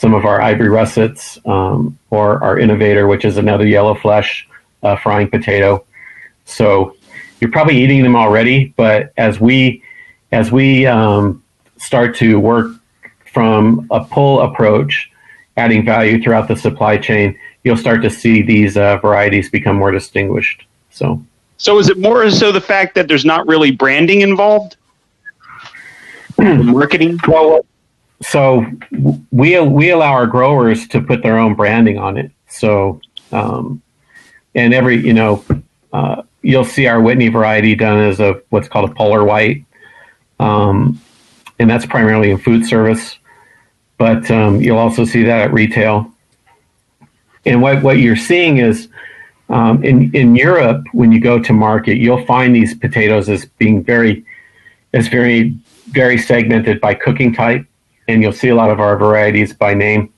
[0.00, 4.48] some of our ivory russets um, or our innovator, which is another yellow flesh
[4.82, 5.84] uh, frying potato.
[6.46, 6.96] So
[7.38, 9.82] you're probably eating them already, but as we
[10.32, 11.44] as we um,
[11.76, 12.72] start to work
[13.30, 15.10] from a pull approach,
[15.58, 19.90] adding value throughout the supply chain, you'll start to see these uh, varieties become more
[19.90, 20.64] distinguished.
[20.88, 21.22] So,
[21.58, 24.78] so is it more so the fact that there's not really branding involved,
[26.38, 27.18] marketing?
[27.28, 27.66] Well,
[28.22, 28.66] so
[29.30, 32.30] we we allow our growers to put their own branding on it.
[32.48, 33.00] So,
[33.32, 33.82] um,
[34.54, 35.44] and every you know,
[35.92, 39.64] uh, you'll see our Whitney variety done as a what's called a polar white,
[40.38, 41.00] um,
[41.58, 43.18] and that's primarily in food service.
[43.96, 46.12] But um, you'll also see that at retail.
[47.46, 48.88] And what what you're seeing is
[49.48, 53.82] um, in in Europe when you go to market, you'll find these potatoes as being
[53.82, 54.26] very
[54.92, 55.56] as very
[55.88, 57.66] very segmented by cooking type
[58.10, 60.12] and you'll see a lot of our varieties by name.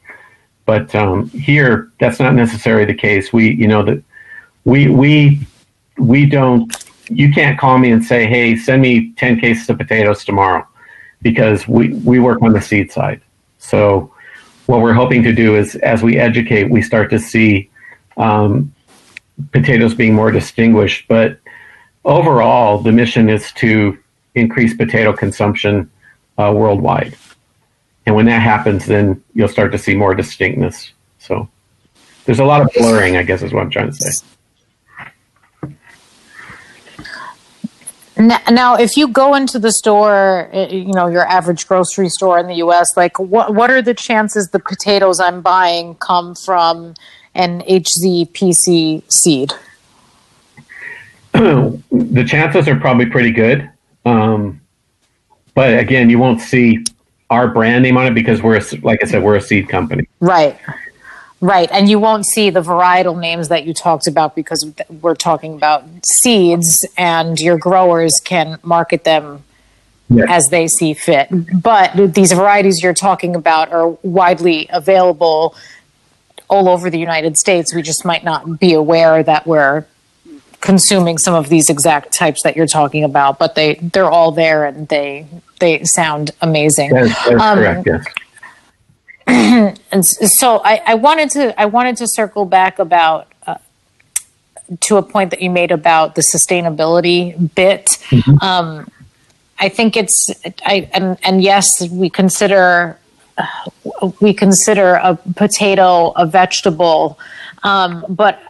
[0.64, 3.32] But um, here, that's not necessarily the case.
[3.32, 4.02] We, you know, that
[4.64, 5.46] we we
[5.98, 6.72] we don't.
[7.10, 10.66] You can't call me and say, "Hey, send me ten cases of potatoes tomorrow,"
[11.20, 13.20] because we we work on the seed side.
[13.58, 14.12] So
[14.66, 17.68] what we're hoping to do is, as we educate, we start to see
[18.16, 18.72] um,
[19.50, 21.06] potatoes being more distinguished.
[21.08, 21.40] But
[22.04, 23.98] overall, the mission is to
[24.34, 25.90] increase potato consumption
[26.38, 27.16] uh, worldwide.
[28.06, 30.92] And when that happens, then you'll start to see more distinctness.
[31.18, 31.48] So
[32.24, 34.26] there's a lot of blurring, I guess, is what I'm trying to say.
[38.18, 42.46] Now, if you go into the store, eh, you know your average grocery store in
[42.46, 46.94] the U.S., like what what are the chances the potatoes I'm buying come from
[47.34, 49.52] an HZPC seed?
[51.32, 53.68] the chances are probably pretty good,
[54.04, 54.60] um,
[55.54, 56.84] but again, you won't see
[57.32, 60.06] our brand name on it because we're a, like I said, we're a seed company.
[60.20, 60.58] Right.
[61.40, 61.68] Right.
[61.72, 65.84] And you won't see the varietal names that you talked about because we're talking about
[66.06, 69.42] seeds and your growers can market them
[70.08, 70.26] yes.
[70.30, 71.28] as they see fit.
[71.52, 75.56] But these varieties you're talking about are widely available
[76.48, 77.74] all over the United States.
[77.74, 79.86] We just might not be aware that we're
[80.62, 84.64] consuming some of these exact types that you're talking about, but they they're all there
[84.64, 85.26] and they
[85.60, 86.90] they sound amazing.
[86.90, 87.86] That is, that is um, correct.
[89.26, 89.78] Yes.
[89.92, 93.58] and so I, I, wanted to I wanted to circle back about uh,
[94.80, 97.86] to a point that you made about the sustainability bit.
[98.10, 98.44] Mm-hmm.
[98.44, 98.90] Um,
[99.58, 100.30] I think it's
[100.64, 102.98] I and and yes, we consider
[103.38, 107.18] uh, we consider a potato a vegetable,
[107.62, 108.40] um, but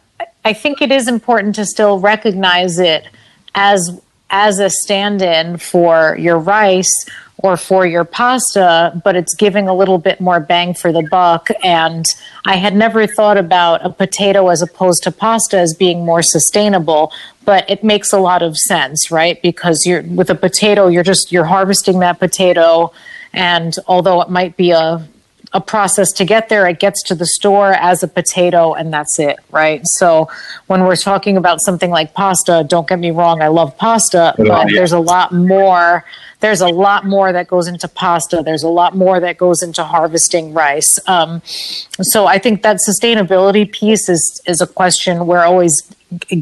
[0.44, 3.06] I think it is important to still recognize it
[3.54, 4.00] as
[4.30, 7.04] as a stand-in for your rice
[7.42, 11.48] or for your pasta, but it's giving a little bit more bang for the buck.
[11.62, 12.06] And
[12.46, 17.12] I had never thought about a potato as opposed to pasta as being more sustainable,
[17.44, 19.40] but it makes a lot of sense, right?
[19.42, 22.92] Because you're with a potato, you're just you're harvesting that potato,
[23.34, 25.06] and although it might be a
[25.54, 26.66] a process to get there.
[26.66, 29.86] It gets to the store as a potato, and that's it, right?
[29.86, 30.28] So
[30.66, 34.46] when we're talking about something like pasta, don't get me wrong, I love pasta, but
[34.46, 34.64] yeah.
[34.72, 36.04] there's a lot more.
[36.40, 38.42] There's a lot more that goes into pasta.
[38.44, 40.98] There's a lot more that goes into harvesting rice.
[41.06, 45.82] Um, so I think that sustainability piece is is a question we're always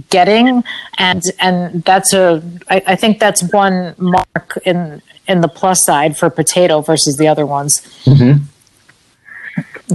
[0.09, 0.65] getting,
[0.97, 2.43] and and that's a.
[2.71, 7.29] I, I think that's one mark in in the plus side for potato versus the
[7.29, 7.81] other ones.
[8.05, 8.45] Mm-hmm.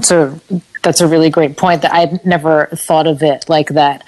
[0.03, 0.39] So
[0.83, 4.03] that's a really great point that I'd never thought of it like that.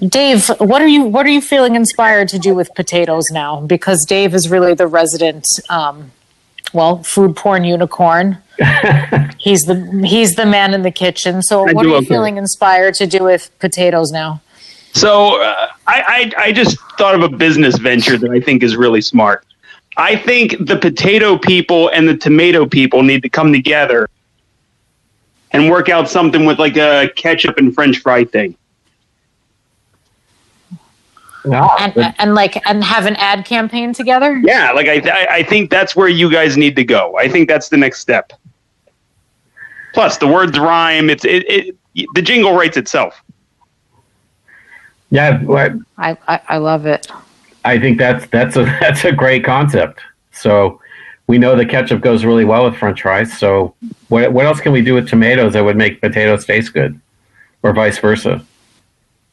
[0.00, 3.60] Dave, what are you what are you feeling inspired to do with potatoes now?
[3.60, 6.10] Because Dave is really the resident, um,
[6.74, 8.38] well, food porn unicorn.
[9.38, 11.40] he's the he's the man in the kitchen.
[11.40, 12.06] So, I what are you okay.
[12.06, 14.42] feeling inspired to do with potatoes now?
[14.92, 18.76] So, uh, I, I I just thought of a business venture that I think is
[18.76, 19.46] really smart.
[19.96, 24.10] I think the potato people and the tomato people need to come together
[25.56, 28.56] and work out something with like a ketchup and French fry thing.
[31.46, 34.36] No, and, and, like and have an ad campaign together.
[34.44, 37.16] Yeah, like I, th- I think that's where you guys need to go.
[37.16, 38.32] I think that's the next step.
[39.94, 41.08] Plus, the words rhyme.
[41.08, 41.76] It's it, it
[42.14, 43.22] the jingle writes itself.
[45.10, 45.40] Yeah,
[45.96, 47.06] I, I I love it.
[47.64, 50.00] I think that's that's a that's a great concept.
[50.32, 50.80] So
[51.26, 53.36] we know the ketchup goes really well with French fries.
[53.36, 53.74] So
[54.08, 57.00] what what else can we do with tomatoes that would make potatoes taste good,
[57.62, 58.44] or vice versa?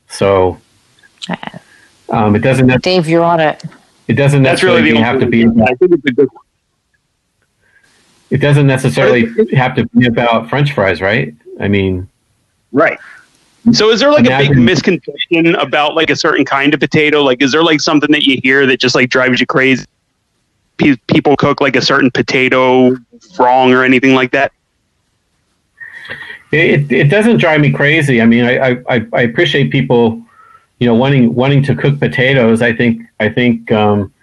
[0.08, 0.60] So
[2.10, 2.82] um, it doesn't.
[2.82, 3.64] Dave, you're on it.
[4.08, 5.46] It doesn't necessarily really have to be.
[5.46, 6.30] I think it's a good.
[6.32, 6.44] one.
[8.30, 11.36] It doesn't necessarily have to be about French fries, right?
[11.60, 12.10] I mean,
[12.72, 13.00] right.
[13.72, 17.22] So is there like imagine, a big misconception about like a certain kind of potato?
[17.22, 19.86] Like, is there like something that you hear that just like drives you crazy?
[20.78, 22.96] Pe- people cook like a certain potato
[23.38, 24.52] wrong or anything like that?
[26.52, 28.22] It, it doesn't drive me crazy.
[28.22, 30.22] I mean, I, I, I appreciate people,
[30.80, 32.62] you know, wanting wanting to cook potatoes.
[32.62, 34.14] I think I think um,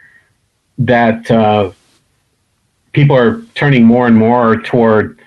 [0.79, 1.73] that uh,
[2.93, 5.19] people are turning more and more toward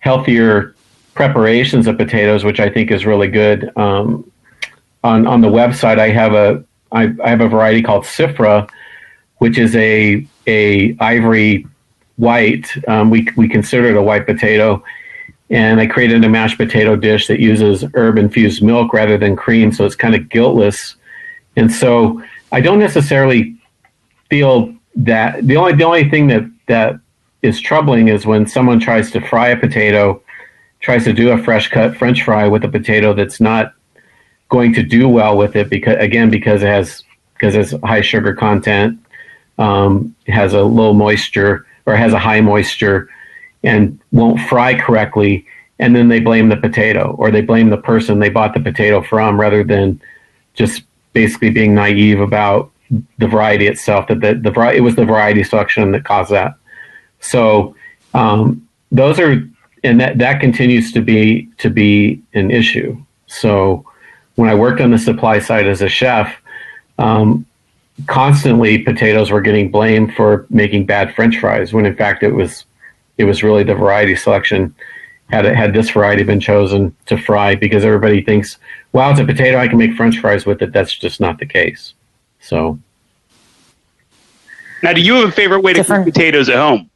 [0.00, 0.74] healthier
[1.14, 3.74] preparations of potatoes, which I think is really good.
[3.78, 4.30] Um,
[5.02, 8.68] on on the website, I have a I, I have a variety called Sifra,
[9.38, 11.66] which is a a ivory
[12.16, 12.70] white.
[12.88, 14.82] Um, we we consider it a white potato,
[15.50, 19.72] and I created a mashed potato dish that uses herb infused milk rather than cream,
[19.72, 20.96] so it's kind of guiltless.
[21.56, 23.56] And so I don't necessarily
[24.30, 26.98] feel that the only the only thing that that
[27.42, 30.22] is troubling is when someone tries to fry a potato,
[30.80, 33.74] tries to do a fresh cut French fry with a potato that's not
[34.48, 37.02] going to do well with it because again because it has
[37.34, 38.98] because it's high sugar content
[39.58, 43.08] um, has a low moisture or has a high moisture
[43.62, 45.46] and won't fry correctly,
[45.78, 49.02] and then they blame the potato or they blame the person they bought the potato
[49.02, 50.00] from rather than
[50.54, 52.70] just basically being naive about
[53.18, 54.06] the variety itself.
[54.08, 56.54] That the, the it was the variety selection that caused that.
[57.20, 57.74] So
[58.12, 59.42] um, those are
[59.82, 62.96] and that that continues to be to be an issue.
[63.26, 63.84] So
[64.36, 66.34] when I worked on the supply side as a chef,
[66.98, 67.46] um,
[68.06, 72.64] constantly potatoes were getting blamed for making bad French fries when in fact it was
[73.18, 74.74] it was really the variety selection.
[75.30, 78.58] Had it, had this variety been chosen to fry because everybody thinks,
[78.92, 80.70] well, it's a potato, I can make French fries with it.
[80.72, 81.94] That's just not the case.
[82.40, 82.78] So
[84.84, 86.04] now, do you have a favorite way to Different.
[86.04, 86.90] cook potatoes at home?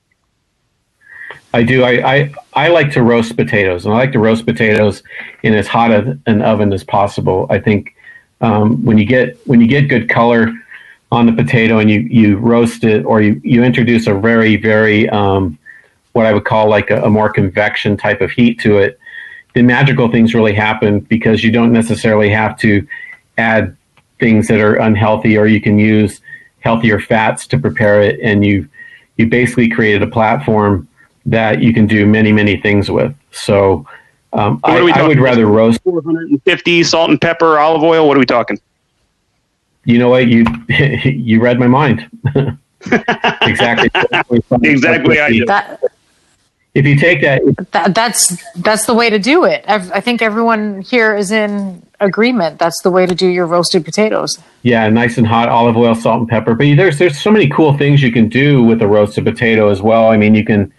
[1.55, 1.85] I do.
[1.85, 5.03] I, I, I like to roast potatoes, and I like to roast potatoes
[5.43, 7.47] in as hot a, an oven as possible.
[7.49, 7.97] I think
[8.43, 10.53] um, when you get when you get good color
[11.11, 15.09] on the potato and you, you roast it or you, you introduce a very very
[15.09, 15.59] um,
[16.13, 18.99] what I would call like a, a, more convection type of heat to it,
[19.55, 22.87] the magical things really happen because you don't necessarily have to
[23.37, 23.77] add
[24.19, 26.21] things that are unhealthy or you can use
[26.61, 28.69] healthier fats to prepare it and you
[29.17, 30.89] you basically created a platform
[31.27, 33.15] that you can do many, many things with.
[33.31, 33.87] So
[34.33, 38.07] um, I, I, would rather roast 450 salt and pepper, olive oil.
[38.07, 38.61] What are we talking?
[39.89, 40.29] You know what?
[40.29, 40.45] You
[41.05, 42.07] you read my mind.
[43.41, 43.91] exactly.
[44.63, 45.19] exactly.
[45.19, 45.83] I that,
[46.75, 47.41] if you take that,
[47.73, 49.65] that, that's that's the way to do it.
[49.67, 52.59] I think everyone here is in agreement.
[52.59, 54.39] That's the way to do your roasted potatoes.
[54.61, 56.55] Yeah, nice and hot olive oil, salt and pepper.
[56.55, 59.81] But there's there's so many cool things you can do with a roasted potato as
[59.81, 60.11] well.
[60.11, 60.71] I mean, you can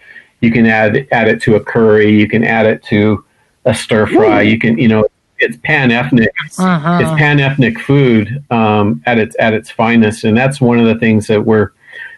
[0.41, 2.11] you can add add it to a curry.
[2.11, 3.25] You can add it to
[3.65, 4.43] a stir fry.
[4.43, 5.07] You can you know
[5.39, 6.32] it's pan ethnic.
[6.58, 6.99] Uh-huh.
[7.02, 10.95] It's pan ethnic food um, at its at its finest, and that's one of the
[10.95, 11.71] things that we're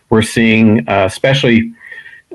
[0.10, 1.74] we're seeing, uh, especially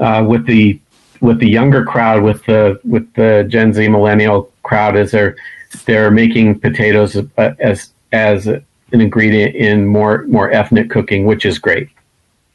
[0.01, 0.81] uh, with the
[1.21, 5.37] with the younger crowd, with the with the Gen Z millennial crowd, is they're
[5.85, 11.59] they're making potatoes uh, as as an ingredient in more more ethnic cooking, which is
[11.59, 11.89] great.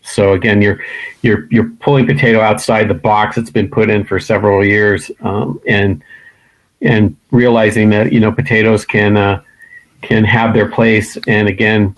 [0.03, 0.79] So again, you're
[1.21, 5.61] you're you're pulling potato outside the box it's been put in for several years, um,
[5.67, 6.03] and
[6.81, 9.41] and realizing that you know potatoes can uh,
[10.01, 11.95] can have their place, and again,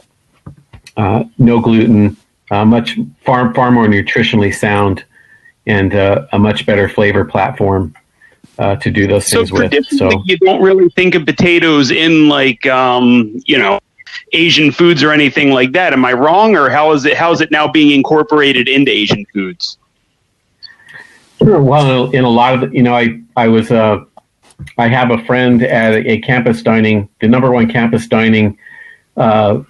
[0.98, 2.18] uh, no gluten,
[2.52, 5.06] uh, much far far more nutritionally sound,
[5.66, 7.96] and uh, a much better flavor platform
[8.60, 9.74] uh, to do those things with.
[9.86, 13.80] So you don't really think of potatoes in like um, you know
[14.34, 15.94] Asian foods or anything like that.
[15.94, 19.26] Am I wrong, or how is it how is it now being incorporated into Asian
[19.34, 19.78] foods?
[21.40, 21.62] Sure.
[21.62, 24.04] Well, in a lot of the, you know, I I was uh,
[24.78, 28.58] I have a friend at a, a campus dining, the number one campus dining
[29.18, 29.64] uh,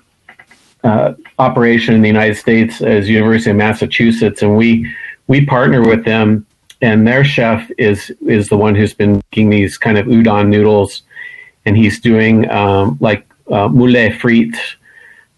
[0.84, 4.90] uh, operation in the United States is University of Massachusetts, and we
[5.28, 6.46] we partner with them,
[6.82, 11.04] and their chef is is the one who's been making these kind of udon noodles,
[11.66, 14.56] and he's doing um, like uh, moule frite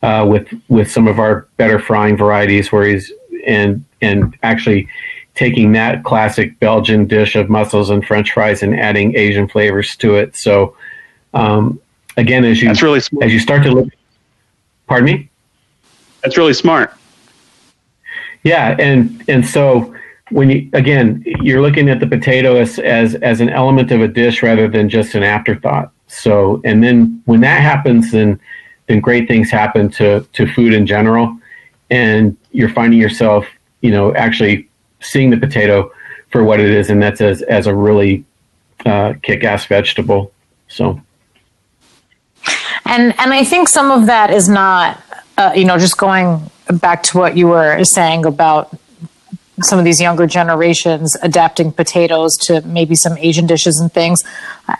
[0.02, 3.12] uh, with with some of our better frying varieties, where he's
[3.46, 4.88] and and actually
[5.36, 10.16] taking that classic Belgian dish of mussels and French fries and adding Asian flavors to
[10.16, 10.36] it.
[10.36, 10.76] So
[11.34, 11.80] um,
[12.18, 13.90] again, as you really as you start to look,
[14.88, 15.30] pardon me.
[16.24, 16.94] That's really smart.
[18.44, 19.94] Yeah, and and so
[20.32, 24.08] when you again you're looking at the potato as as as an element of a
[24.08, 25.92] dish rather than just an afterthought.
[26.08, 28.40] So, and then when that happens, then
[28.88, 31.38] then great things happen to to food in general,
[31.90, 33.46] and you're finding yourself,
[33.82, 34.70] you know, actually
[35.12, 35.92] seeing the potato
[36.32, 38.26] for what it is, and that's as as a really
[38.86, 40.32] uh, kick-ass vegetable.
[40.68, 41.02] So,
[42.86, 45.02] and and I think some of that is not,
[45.38, 46.50] uh, you know, just going
[46.82, 48.76] back to what you were saying about
[49.62, 54.24] some of these younger generations adapting potatoes to maybe some Asian dishes and things.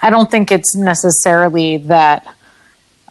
[0.02, 2.28] I don't think it's necessarily that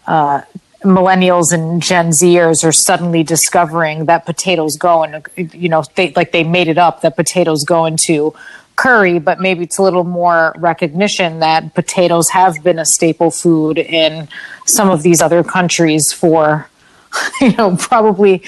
[0.07, 0.43] uh,
[0.85, 6.33] millennials and Gen Zers are suddenly discovering that potatoes go and you know they like
[6.33, 8.35] they made it up that potatoes go into
[8.77, 13.79] curry, but maybe it's a little more recognition that potatoes have been a staple food
[13.79, 14.29] in
[14.67, 16.69] some of these other countries for
[17.41, 18.43] you know probably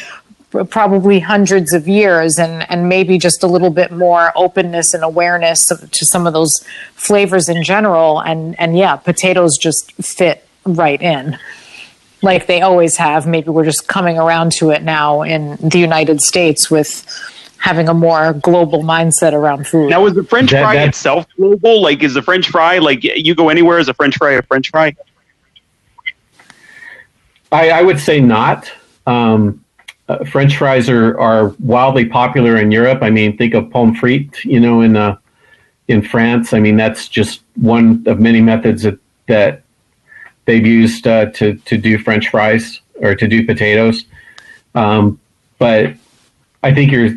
[0.64, 5.66] probably hundreds of years and, and maybe just a little bit more openness and awareness
[5.66, 8.20] to some of those flavors in general.
[8.20, 11.38] And, and yeah, potatoes just fit right in
[12.22, 13.26] like they always have.
[13.26, 17.04] Maybe we're just coming around to it now in the United States with
[17.58, 19.90] having a more global mindset around food.
[19.90, 21.82] Now, is the French that, fry itself global?
[21.82, 24.70] Like, is the French fry like you go anywhere as a French fry a French
[24.70, 24.94] fry?
[27.52, 28.70] I, I would say not.
[29.06, 29.64] Um,
[30.08, 33.02] uh, French fries are, are wildly popular in Europe.
[33.02, 35.16] I mean, think of pommes frites, you know, in uh,
[35.88, 36.52] in France.
[36.52, 39.62] I mean, that's just one of many methods that, that
[40.46, 44.06] they've used uh, to to do French fries or to do potatoes.
[44.74, 45.20] Um,
[45.58, 45.94] but
[46.62, 47.14] I think you're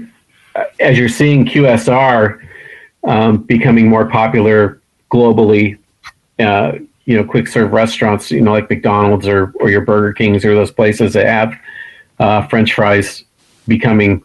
[0.80, 2.45] as you're seeing QSR
[3.05, 5.77] um, becoming more popular globally.
[6.38, 6.73] Uh,
[7.05, 10.53] you know, quick serve restaurants, you know, like McDonald's or or your Burger Kings or
[10.53, 11.59] those places that have
[12.19, 13.23] uh, French fries
[13.67, 14.21] becoming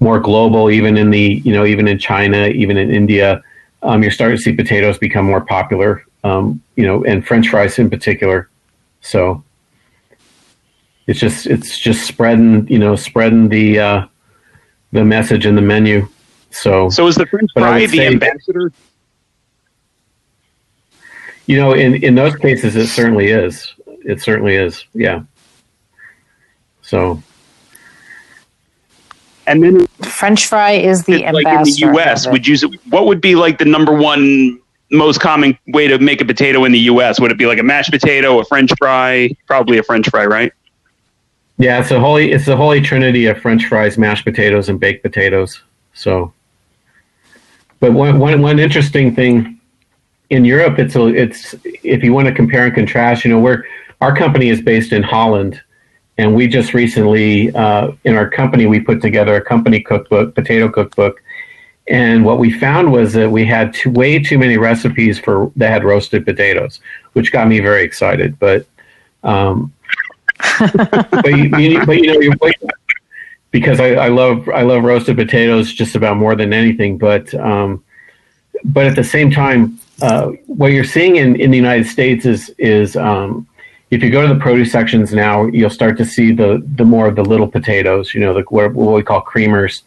[0.00, 3.42] more global, even in the you know even in China, even in India.
[3.82, 7.78] Um, you're starting to see potatoes become more popular, um, you know, and French fries
[7.78, 8.48] in particular.
[9.02, 9.44] So
[11.06, 14.06] it's just it's just spreading, you know, spreading the uh,
[14.92, 16.08] the message in the menu.
[16.50, 18.72] So, so is the French fry the ambassador?
[21.46, 23.74] You know, in in those cases, it certainly is.
[23.86, 24.86] It certainly is.
[24.94, 25.22] Yeah.
[26.82, 27.22] So.
[29.46, 32.26] And then French fry is the like in the U.S.
[32.26, 32.56] Would you?
[32.88, 34.58] What would be like the number one
[34.90, 37.20] most common way to make a potato in the U.S.?
[37.20, 39.30] Would it be like a mashed potato, a French fry?
[39.46, 40.52] Probably a French fry, right?
[41.58, 45.02] Yeah, it's a holy it's the holy trinity of French fries, mashed potatoes, and baked
[45.02, 45.62] potatoes.
[45.92, 46.32] So,
[47.80, 49.60] but one one one interesting thing
[50.30, 53.64] in Europe, it's a, it's if you want to compare and contrast, you know, we're
[54.00, 55.60] our company is based in Holland,
[56.18, 60.68] and we just recently uh, in our company we put together a company cookbook, potato
[60.68, 61.22] cookbook,
[61.88, 65.70] and what we found was that we had too, way too many recipes for that
[65.70, 66.80] had roasted potatoes,
[67.12, 68.38] which got me very excited.
[68.38, 68.66] But
[69.22, 69.72] um,
[70.60, 72.50] but, you, you, but you know,
[73.50, 76.96] because I, I, love I love roasted potatoes just about more than anything.
[76.98, 77.84] But um,
[78.64, 82.48] but at the same time, uh, what you're seeing in, in the United States is
[82.56, 83.46] is um,
[83.90, 87.06] if you go to the produce sections now, you'll start to see the the more
[87.06, 88.14] of the little potatoes.
[88.14, 89.82] You know, the what, what we call creamers,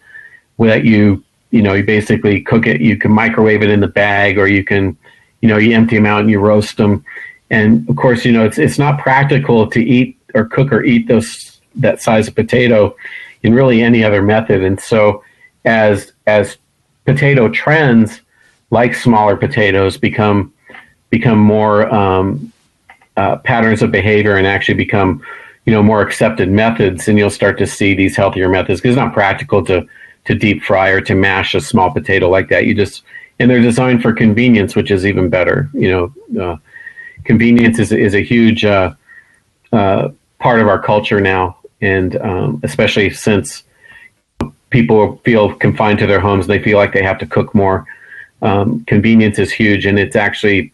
[0.59, 2.81] that you you know you basically cook it.
[2.81, 4.97] You can microwave it in the bag, or you can
[5.41, 7.03] you know you empty them out and you roast them.
[7.49, 11.07] And of course, you know it's it's not practical to eat or cook or eat
[11.07, 12.95] those that size of potato
[13.43, 14.63] in really any other method.
[14.63, 15.23] And so
[15.65, 16.57] as as
[17.05, 18.21] potato trends
[18.69, 20.53] like smaller potatoes become
[21.09, 22.51] become more um,
[23.15, 25.23] uh, patterns of behavior and actually become
[25.65, 29.01] you know more accepted methods and you'll start to see these healthier methods because it's
[29.01, 29.87] not practical to
[30.27, 33.03] to deep fry or to mash a small potato like that you just
[33.39, 36.57] and they're designed for convenience which is even better you know uh,
[37.23, 38.93] convenience is, is a huge uh,
[39.73, 40.09] uh
[40.39, 43.63] part of our culture now, and um, especially since
[44.69, 47.85] people feel confined to their homes, they feel like they have to cook more.
[48.41, 50.73] Um, convenience is huge, and it's actually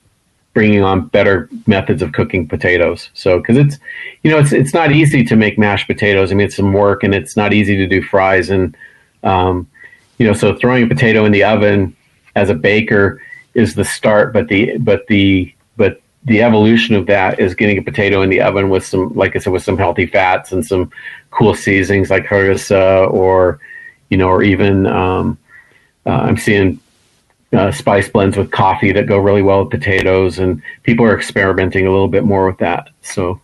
[0.54, 3.10] bringing on better methods of cooking potatoes.
[3.14, 3.80] So, because it's,
[4.24, 6.32] you know, it's it's not easy to make mashed potatoes.
[6.32, 8.76] I mean, it's some work, and it's not easy to do fries, and
[9.24, 9.68] um,
[10.18, 11.96] you know, so throwing a potato in the oven
[12.36, 13.22] as a baker
[13.54, 17.82] is the start, but the but the but the evolution of that is getting a
[17.82, 20.92] potato in the oven with some, like I said, with some healthy fats and some
[21.32, 23.60] cool seasonings like harissa or,
[24.10, 25.38] you know, or even um,
[26.06, 26.80] uh, I'm seeing
[27.52, 31.86] uh, spice blends with coffee that go really well with potatoes, and people are experimenting
[31.86, 32.90] a little bit more with that.
[33.02, 33.42] So,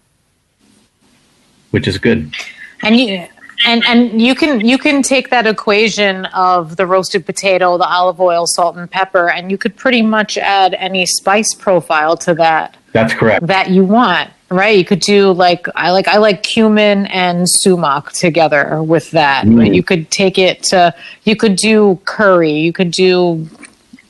[1.72, 2.34] which is good.
[2.82, 3.28] And you
[3.66, 8.20] and and you can you can take that equation of the roasted potato, the olive
[8.20, 12.78] oil, salt and pepper, and you could pretty much add any spice profile to that.
[12.92, 13.46] That's correct.
[13.46, 14.78] That you want, right?
[14.78, 19.46] You could do like I like I like cumin and sumac together with that.
[19.46, 19.76] Mm.
[19.76, 20.94] You could take it to
[21.24, 22.54] you could do curry.
[22.54, 23.48] You could do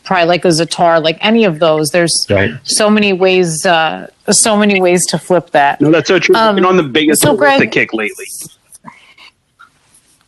[0.09, 1.89] probably like a za'atar, like any of those.
[1.89, 2.51] There's right.
[2.63, 5.79] so many ways, uh, so many ways to flip that.
[5.79, 6.33] No, that's so true.
[6.33, 8.25] Um, been on the biggest so Greg, kick lately.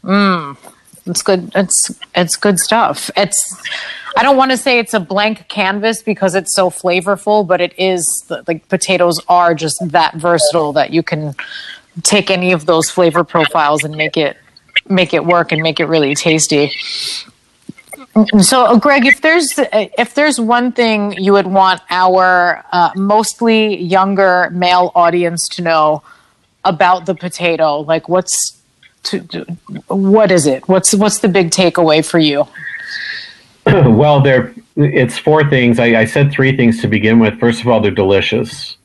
[0.04, 0.58] Mm,
[1.06, 1.52] it's good.
[1.56, 3.10] It's it's good stuff.
[3.16, 3.62] It's
[4.18, 7.74] I don't want to say it's a blank canvas because it's so flavorful, but it
[7.78, 8.06] is
[8.48, 11.36] like potatoes are just that versatile that you can
[12.04, 14.38] take any of those flavor profiles and make it
[14.88, 16.72] make it work and make it really tasty.
[18.40, 23.82] So, uh, Greg, if there's if there's one thing you would want our uh, mostly
[23.82, 26.04] younger male audience to know
[26.66, 28.61] about the potato, like what's
[29.04, 29.20] to,
[29.88, 30.68] what is it?
[30.68, 32.48] What's what's the big takeaway for you?
[33.66, 35.80] well, there it's four things.
[35.80, 37.40] I, I, said three things to begin with.
[37.40, 38.78] First of all, they're delicious.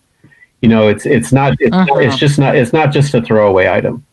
[0.60, 1.98] You know, it's it's not it's, uh-huh.
[1.98, 4.04] it's just not it's not just a throwaway item.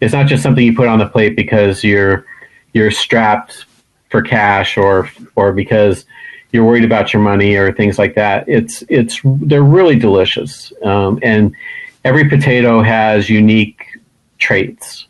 [0.00, 2.26] It's not just something you put on the plate because you're
[2.72, 3.64] you're strapped
[4.10, 6.04] for cash or or because
[6.52, 8.48] you're worried about your money or things like that.
[8.48, 11.54] It's it's they're really delicious, um, and
[12.04, 13.84] every potato has unique
[14.38, 15.06] traits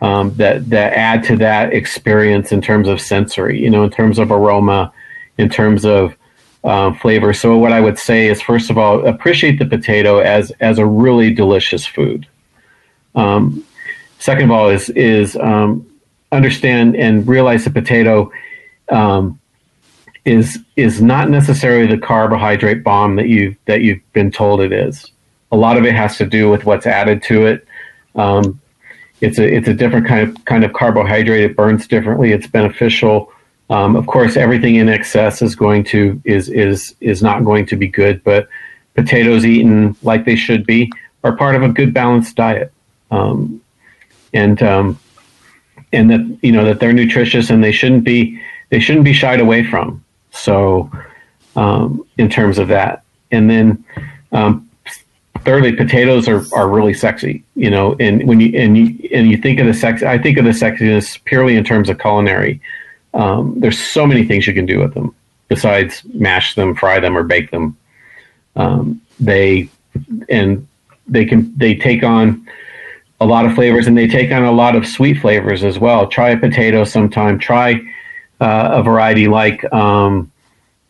[0.00, 4.18] um, that that add to that experience in terms of sensory, you know, in terms
[4.18, 4.92] of aroma,
[5.38, 6.16] in terms of
[6.64, 7.32] um, flavor.
[7.32, 10.86] So what I would say is, first of all, appreciate the potato as as a
[10.86, 12.26] really delicious food.
[13.14, 13.64] Um,
[14.18, 15.86] second of all, is is um,
[16.32, 18.30] understand and realize the potato
[18.90, 19.40] um,
[20.24, 25.10] is is not necessarily the carbohydrate bomb that you that you've been told it is.
[25.52, 27.66] A lot of it has to do with what's added to it.
[28.16, 28.60] Um,
[29.20, 31.42] it's a it's a different kind of kind of carbohydrate.
[31.42, 32.32] It burns differently.
[32.32, 33.32] It's beneficial.
[33.68, 37.76] Um, of course, everything in excess is going to is is is not going to
[37.76, 38.22] be good.
[38.24, 38.48] But
[38.94, 40.90] potatoes eaten like they should be
[41.24, 42.72] are part of a good balanced diet,
[43.10, 43.60] um,
[44.32, 44.98] and um,
[45.92, 49.40] and that you know that they're nutritious and they shouldn't be they shouldn't be shied
[49.40, 50.04] away from.
[50.30, 50.90] So,
[51.56, 53.84] um, in terms of that, and then
[54.32, 54.68] um,
[55.44, 57.44] thirdly, potatoes are, are really sexy.
[57.56, 60.36] You know, and when you and you and you think of the sex, I think
[60.36, 62.60] of the sexiness purely in terms of culinary.
[63.14, 65.14] Um, there's so many things you can do with them
[65.48, 67.76] besides mash them, fry them, or bake them.
[68.56, 69.70] Um, they
[70.28, 70.66] and
[71.08, 72.46] they can they take on
[73.20, 76.06] a lot of flavors and they take on a lot of sweet flavors as well.
[76.06, 77.38] Try a potato sometime.
[77.38, 77.80] Try
[78.40, 80.30] uh, a variety like um,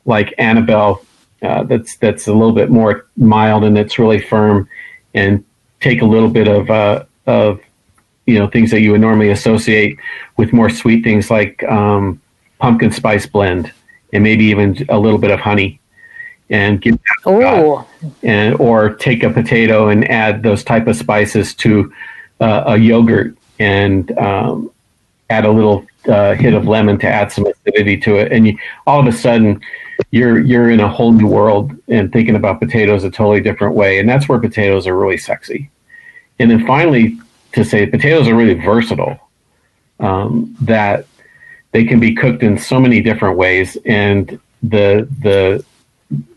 [0.04, 1.04] like Annabelle
[1.42, 4.68] uh, that's that's a little bit more mild and it's really firm,
[5.14, 5.44] and
[5.80, 7.60] take a little bit of uh, of
[8.26, 9.98] you know things that you would normally associate
[10.36, 12.20] with more sweet things like um,
[12.58, 13.72] pumpkin spice blend
[14.12, 15.80] and maybe even a little bit of honey
[16.50, 17.84] and give Ooh.
[18.22, 21.92] and or take a potato and add those type of spices to
[22.40, 24.70] uh, a yogurt and um,
[25.30, 28.58] add a little uh, hit of lemon to add some acidity to it, and you,
[28.86, 29.60] all of a sudden
[30.16, 33.98] you're you're in a whole new world and thinking about potatoes a totally different way,
[33.98, 35.70] and that's where potatoes are really sexy.
[36.38, 37.18] And then finally,
[37.52, 39.18] to say potatoes are really versatile,
[40.00, 41.06] um, that
[41.72, 45.64] they can be cooked in so many different ways, and the the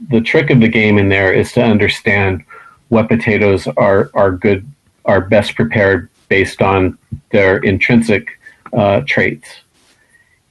[0.09, 2.43] the trick of the game in there is to understand
[2.89, 4.65] what potatoes are are good
[5.05, 6.97] are best prepared based on
[7.31, 8.39] their intrinsic
[8.73, 9.49] uh, traits.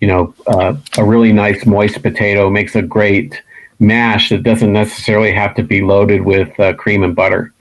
[0.01, 3.42] You know, uh, a really nice moist potato makes a great
[3.80, 7.53] mash that doesn't necessarily have to be loaded with uh, cream and butter.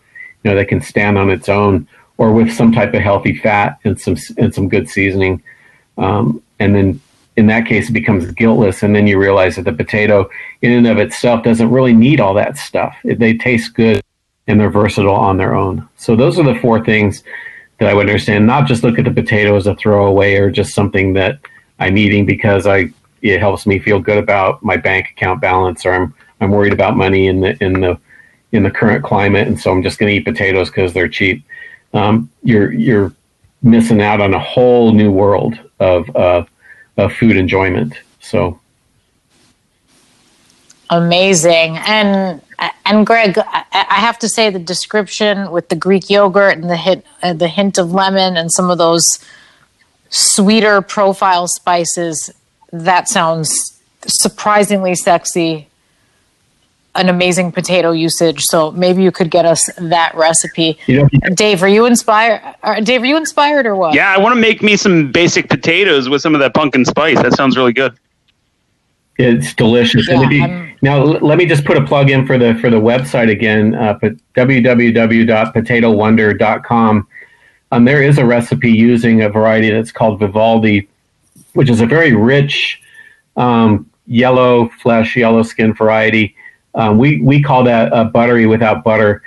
[0.44, 3.80] You know, that can stand on its own or with some type of healthy fat
[3.84, 5.42] and some and some good seasoning.
[5.98, 7.02] Um, and then
[7.38, 8.82] in that case, it becomes guiltless.
[8.82, 10.30] And then you realize that the potato,
[10.62, 12.96] in and of itself, doesn't really need all that stuff.
[13.04, 14.02] They taste good
[14.48, 15.88] and they're versatile on their own.
[15.98, 17.24] So those are the four things
[17.80, 18.48] that I would understand.
[18.48, 21.40] Not just look at the potato as a throwaway or just something that
[21.80, 25.92] I'm eating because I it helps me feel good about my bank account balance or
[25.92, 28.00] I'm I'm worried about money in the in the
[28.52, 31.44] in the current climate and so I'm just going to eat potatoes because they're cheap.
[31.94, 33.14] Um, you're you're
[33.62, 36.46] missing out on a whole new world of uh,
[36.98, 37.94] of food enjoyment.
[38.20, 38.60] So
[40.90, 42.42] amazing and
[42.86, 47.06] and Greg, I have to say the description with the Greek yogurt and the hint,
[47.22, 49.20] uh, the hint of lemon and some of those
[50.10, 52.32] sweeter profile spices,
[52.72, 55.68] that sounds surprisingly sexy.
[56.96, 58.42] An amazing potato usage.
[58.42, 60.80] So maybe you could get us that recipe.
[60.88, 62.42] You know, Dave, are you inspired?
[62.84, 63.94] Dave, are you inspired or what?
[63.94, 67.22] Yeah, I want to make me some basic potatoes with some of that pumpkin spice.
[67.22, 67.96] That sounds really good.
[69.20, 70.08] It's delicious.
[70.08, 73.30] Yeah, you, now, let me just put a plug in for the for the website
[73.32, 73.76] again.
[73.76, 73.98] Uh,
[74.36, 77.08] www.potatowonder.com.
[77.72, 80.88] Um, there is a recipe using a variety that's called Vivaldi,
[81.54, 82.82] which is a very rich
[83.36, 86.36] um, yellow flesh, yellow skin variety.
[86.76, 89.24] Um, we we call that a buttery without butter.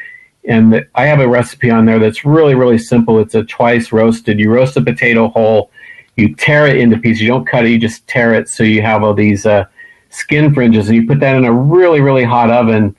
[0.49, 3.18] And the, I have a recipe on there that's really really simple.
[3.20, 4.38] It's a twice roasted.
[4.41, 5.70] You roast a potato whole,
[6.16, 7.20] you tear it into pieces.
[7.20, 7.70] You don't cut it.
[7.70, 8.49] You just tear it.
[8.49, 9.45] So you have all these.
[9.47, 9.66] Uh,
[10.11, 12.95] skin fringes, and you put that in a really, really hot oven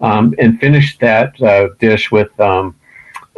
[0.00, 2.74] um, and finish that uh, dish with um,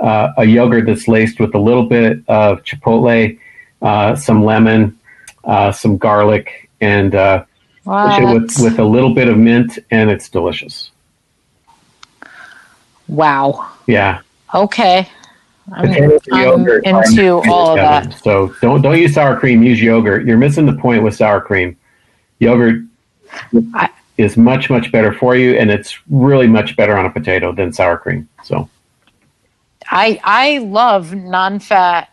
[0.03, 3.39] uh, a yogurt that's laced with a little bit of chipotle,
[3.81, 4.99] uh, some lemon,
[5.45, 7.45] uh, some garlic, and uh,
[7.87, 10.91] with, with a little bit of mint, and it's delicious.
[13.09, 13.71] Wow.
[13.87, 14.21] Yeah.
[14.55, 15.09] Okay.
[15.73, 18.19] I'm, I'm into all of that.
[18.23, 19.63] So don't don't use sour cream.
[19.63, 20.27] Use yogurt.
[20.27, 21.77] You're missing the point with sour cream.
[22.41, 22.83] Yogurt
[23.75, 27.53] I, is much much better for you, and it's really much better on a potato
[27.53, 28.29] than sour cream.
[28.43, 28.69] So,
[29.93, 32.09] I I love non-fat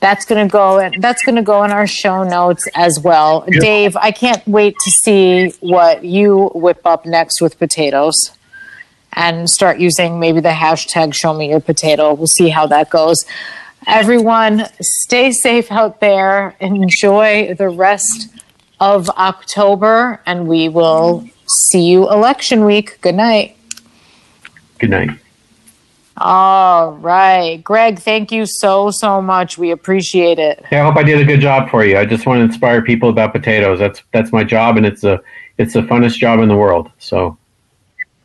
[0.00, 0.78] That's going to go.
[0.78, 3.46] And that's going to go in our show notes as well.
[3.48, 8.30] Dave, I can't wait to see what you whip up next with potatoes,
[9.12, 12.14] and start using maybe the hashtag Show Me Your Potato.
[12.14, 13.24] We'll see how that goes.
[13.86, 16.56] Everyone, stay safe out there.
[16.60, 18.28] Enjoy the rest
[18.80, 23.00] of October, and we will See you election week.
[23.00, 23.56] Good night.
[24.78, 25.10] Good night.
[26.18, 27.62] All right.
[27.64, 29.56] Greg, thank you so, so much.
[29.56, 30.62] We appreciate it.
[30.70, 31.96] Yeah, I hope I did a good job for you.
[31.96, 33.78] I just want to inspire people about potatoes.
[33.78, 35.20] That's that's my job, and it's a
[35.56, 36.90] it's the funnest job in the world.
[36.98, 37.38] So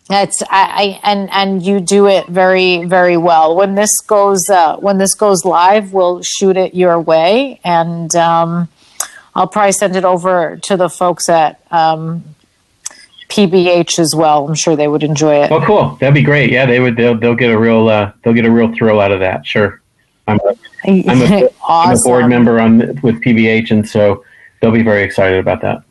[0.09, 3.55] That's I, I and and you do it very very well.
[3.55, 8.67] When this goes uh, when this goes live, we'll shoot it your way, and um,
[9.33, 12.23] I'll probably send it over to the folks at um,
[13.29, 14.47] PBH as well.
[14.47, 15.51] I'm sure they would enjoy it.
[15.51, 15.95] Oh, cool.
[16.01, 16.51] That'd be great.
[16.51, 16.97] Yeah, they would.
[16.97, 19.45] They'll they'll get a real uh, they'll get a real thrill out of that.
[19.45, 19.81] Sure.
[20.27, 24.25] I'm a, I'm a, I'm a board member on with PBH, and so
[24.59, 25.83] they'll be very excited about that.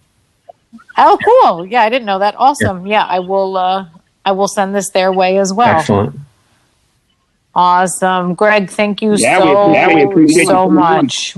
[0.98, 1.66] Oh, cool.
[1.66, 2.34] Yeah, I didn't know that.
[2.36, 2.86] Awesome.
[2.86, 3.56] Yeah, I will.
[3.56, 3.86] Uh,
[4.24, 5.78] I will send this their way as well.
[5.78, 6.16] Excellent.
[7.54, 8.70] Awesome, Greg.
[8.70, 11.36] Thank you Yeah, we- so yeah, we appreciate so much.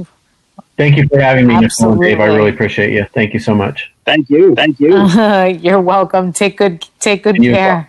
[0.76, 2.08] Thank you for having me, Nicole Absolutely.
[2.08, 2.20] Dave.
[2.20, 3.04] I really appreciate you.
[3.14, 3.92] Thank you so much.
[4.04, 4.54] Thank you.
[4.54, 5.06] Thank you.
[5.62, 6.32] You're welcome.
[6.32, 7.88] Take good take good You as care.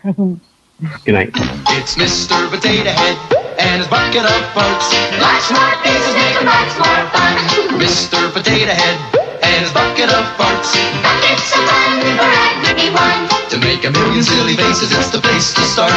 [1.05, 1.29] Good night.
[1.77, 2.49] It's Mr.
[2.49, 3.17] Potato Head
[3.59, 4.89] and his bucket of farts.
[5.21, 7.35] Lots more faces make lots more fun.
[7.79, 8.31] Mr.
[8.33, 8.97] Potato Head
[9.43, 10.73] and his bucket of farts.
[11.01, 13.24] Buckets of fun for everyone.
[13.55, 15.93] To make a million silly faces, it's the place to start.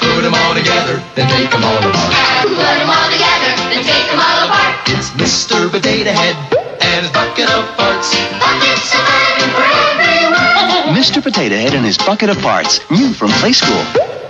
[0.00, 2.12] Put them all together, then take them all apart.
[2.48, 4.88] Put them all together, then take them all apart.
[4.88, 5.70] It's Mr.
[5.70, 6.34] Potato Head
[6.80, 8.08] and his bucket of farts.
[8.40, 9.68] Buckets of fun for
[10.00, 10.96] everyone.
[10.96, 11.22] Mr.
[11.22, 14.23] Potato Head and his bucket of parts, new from Playskool.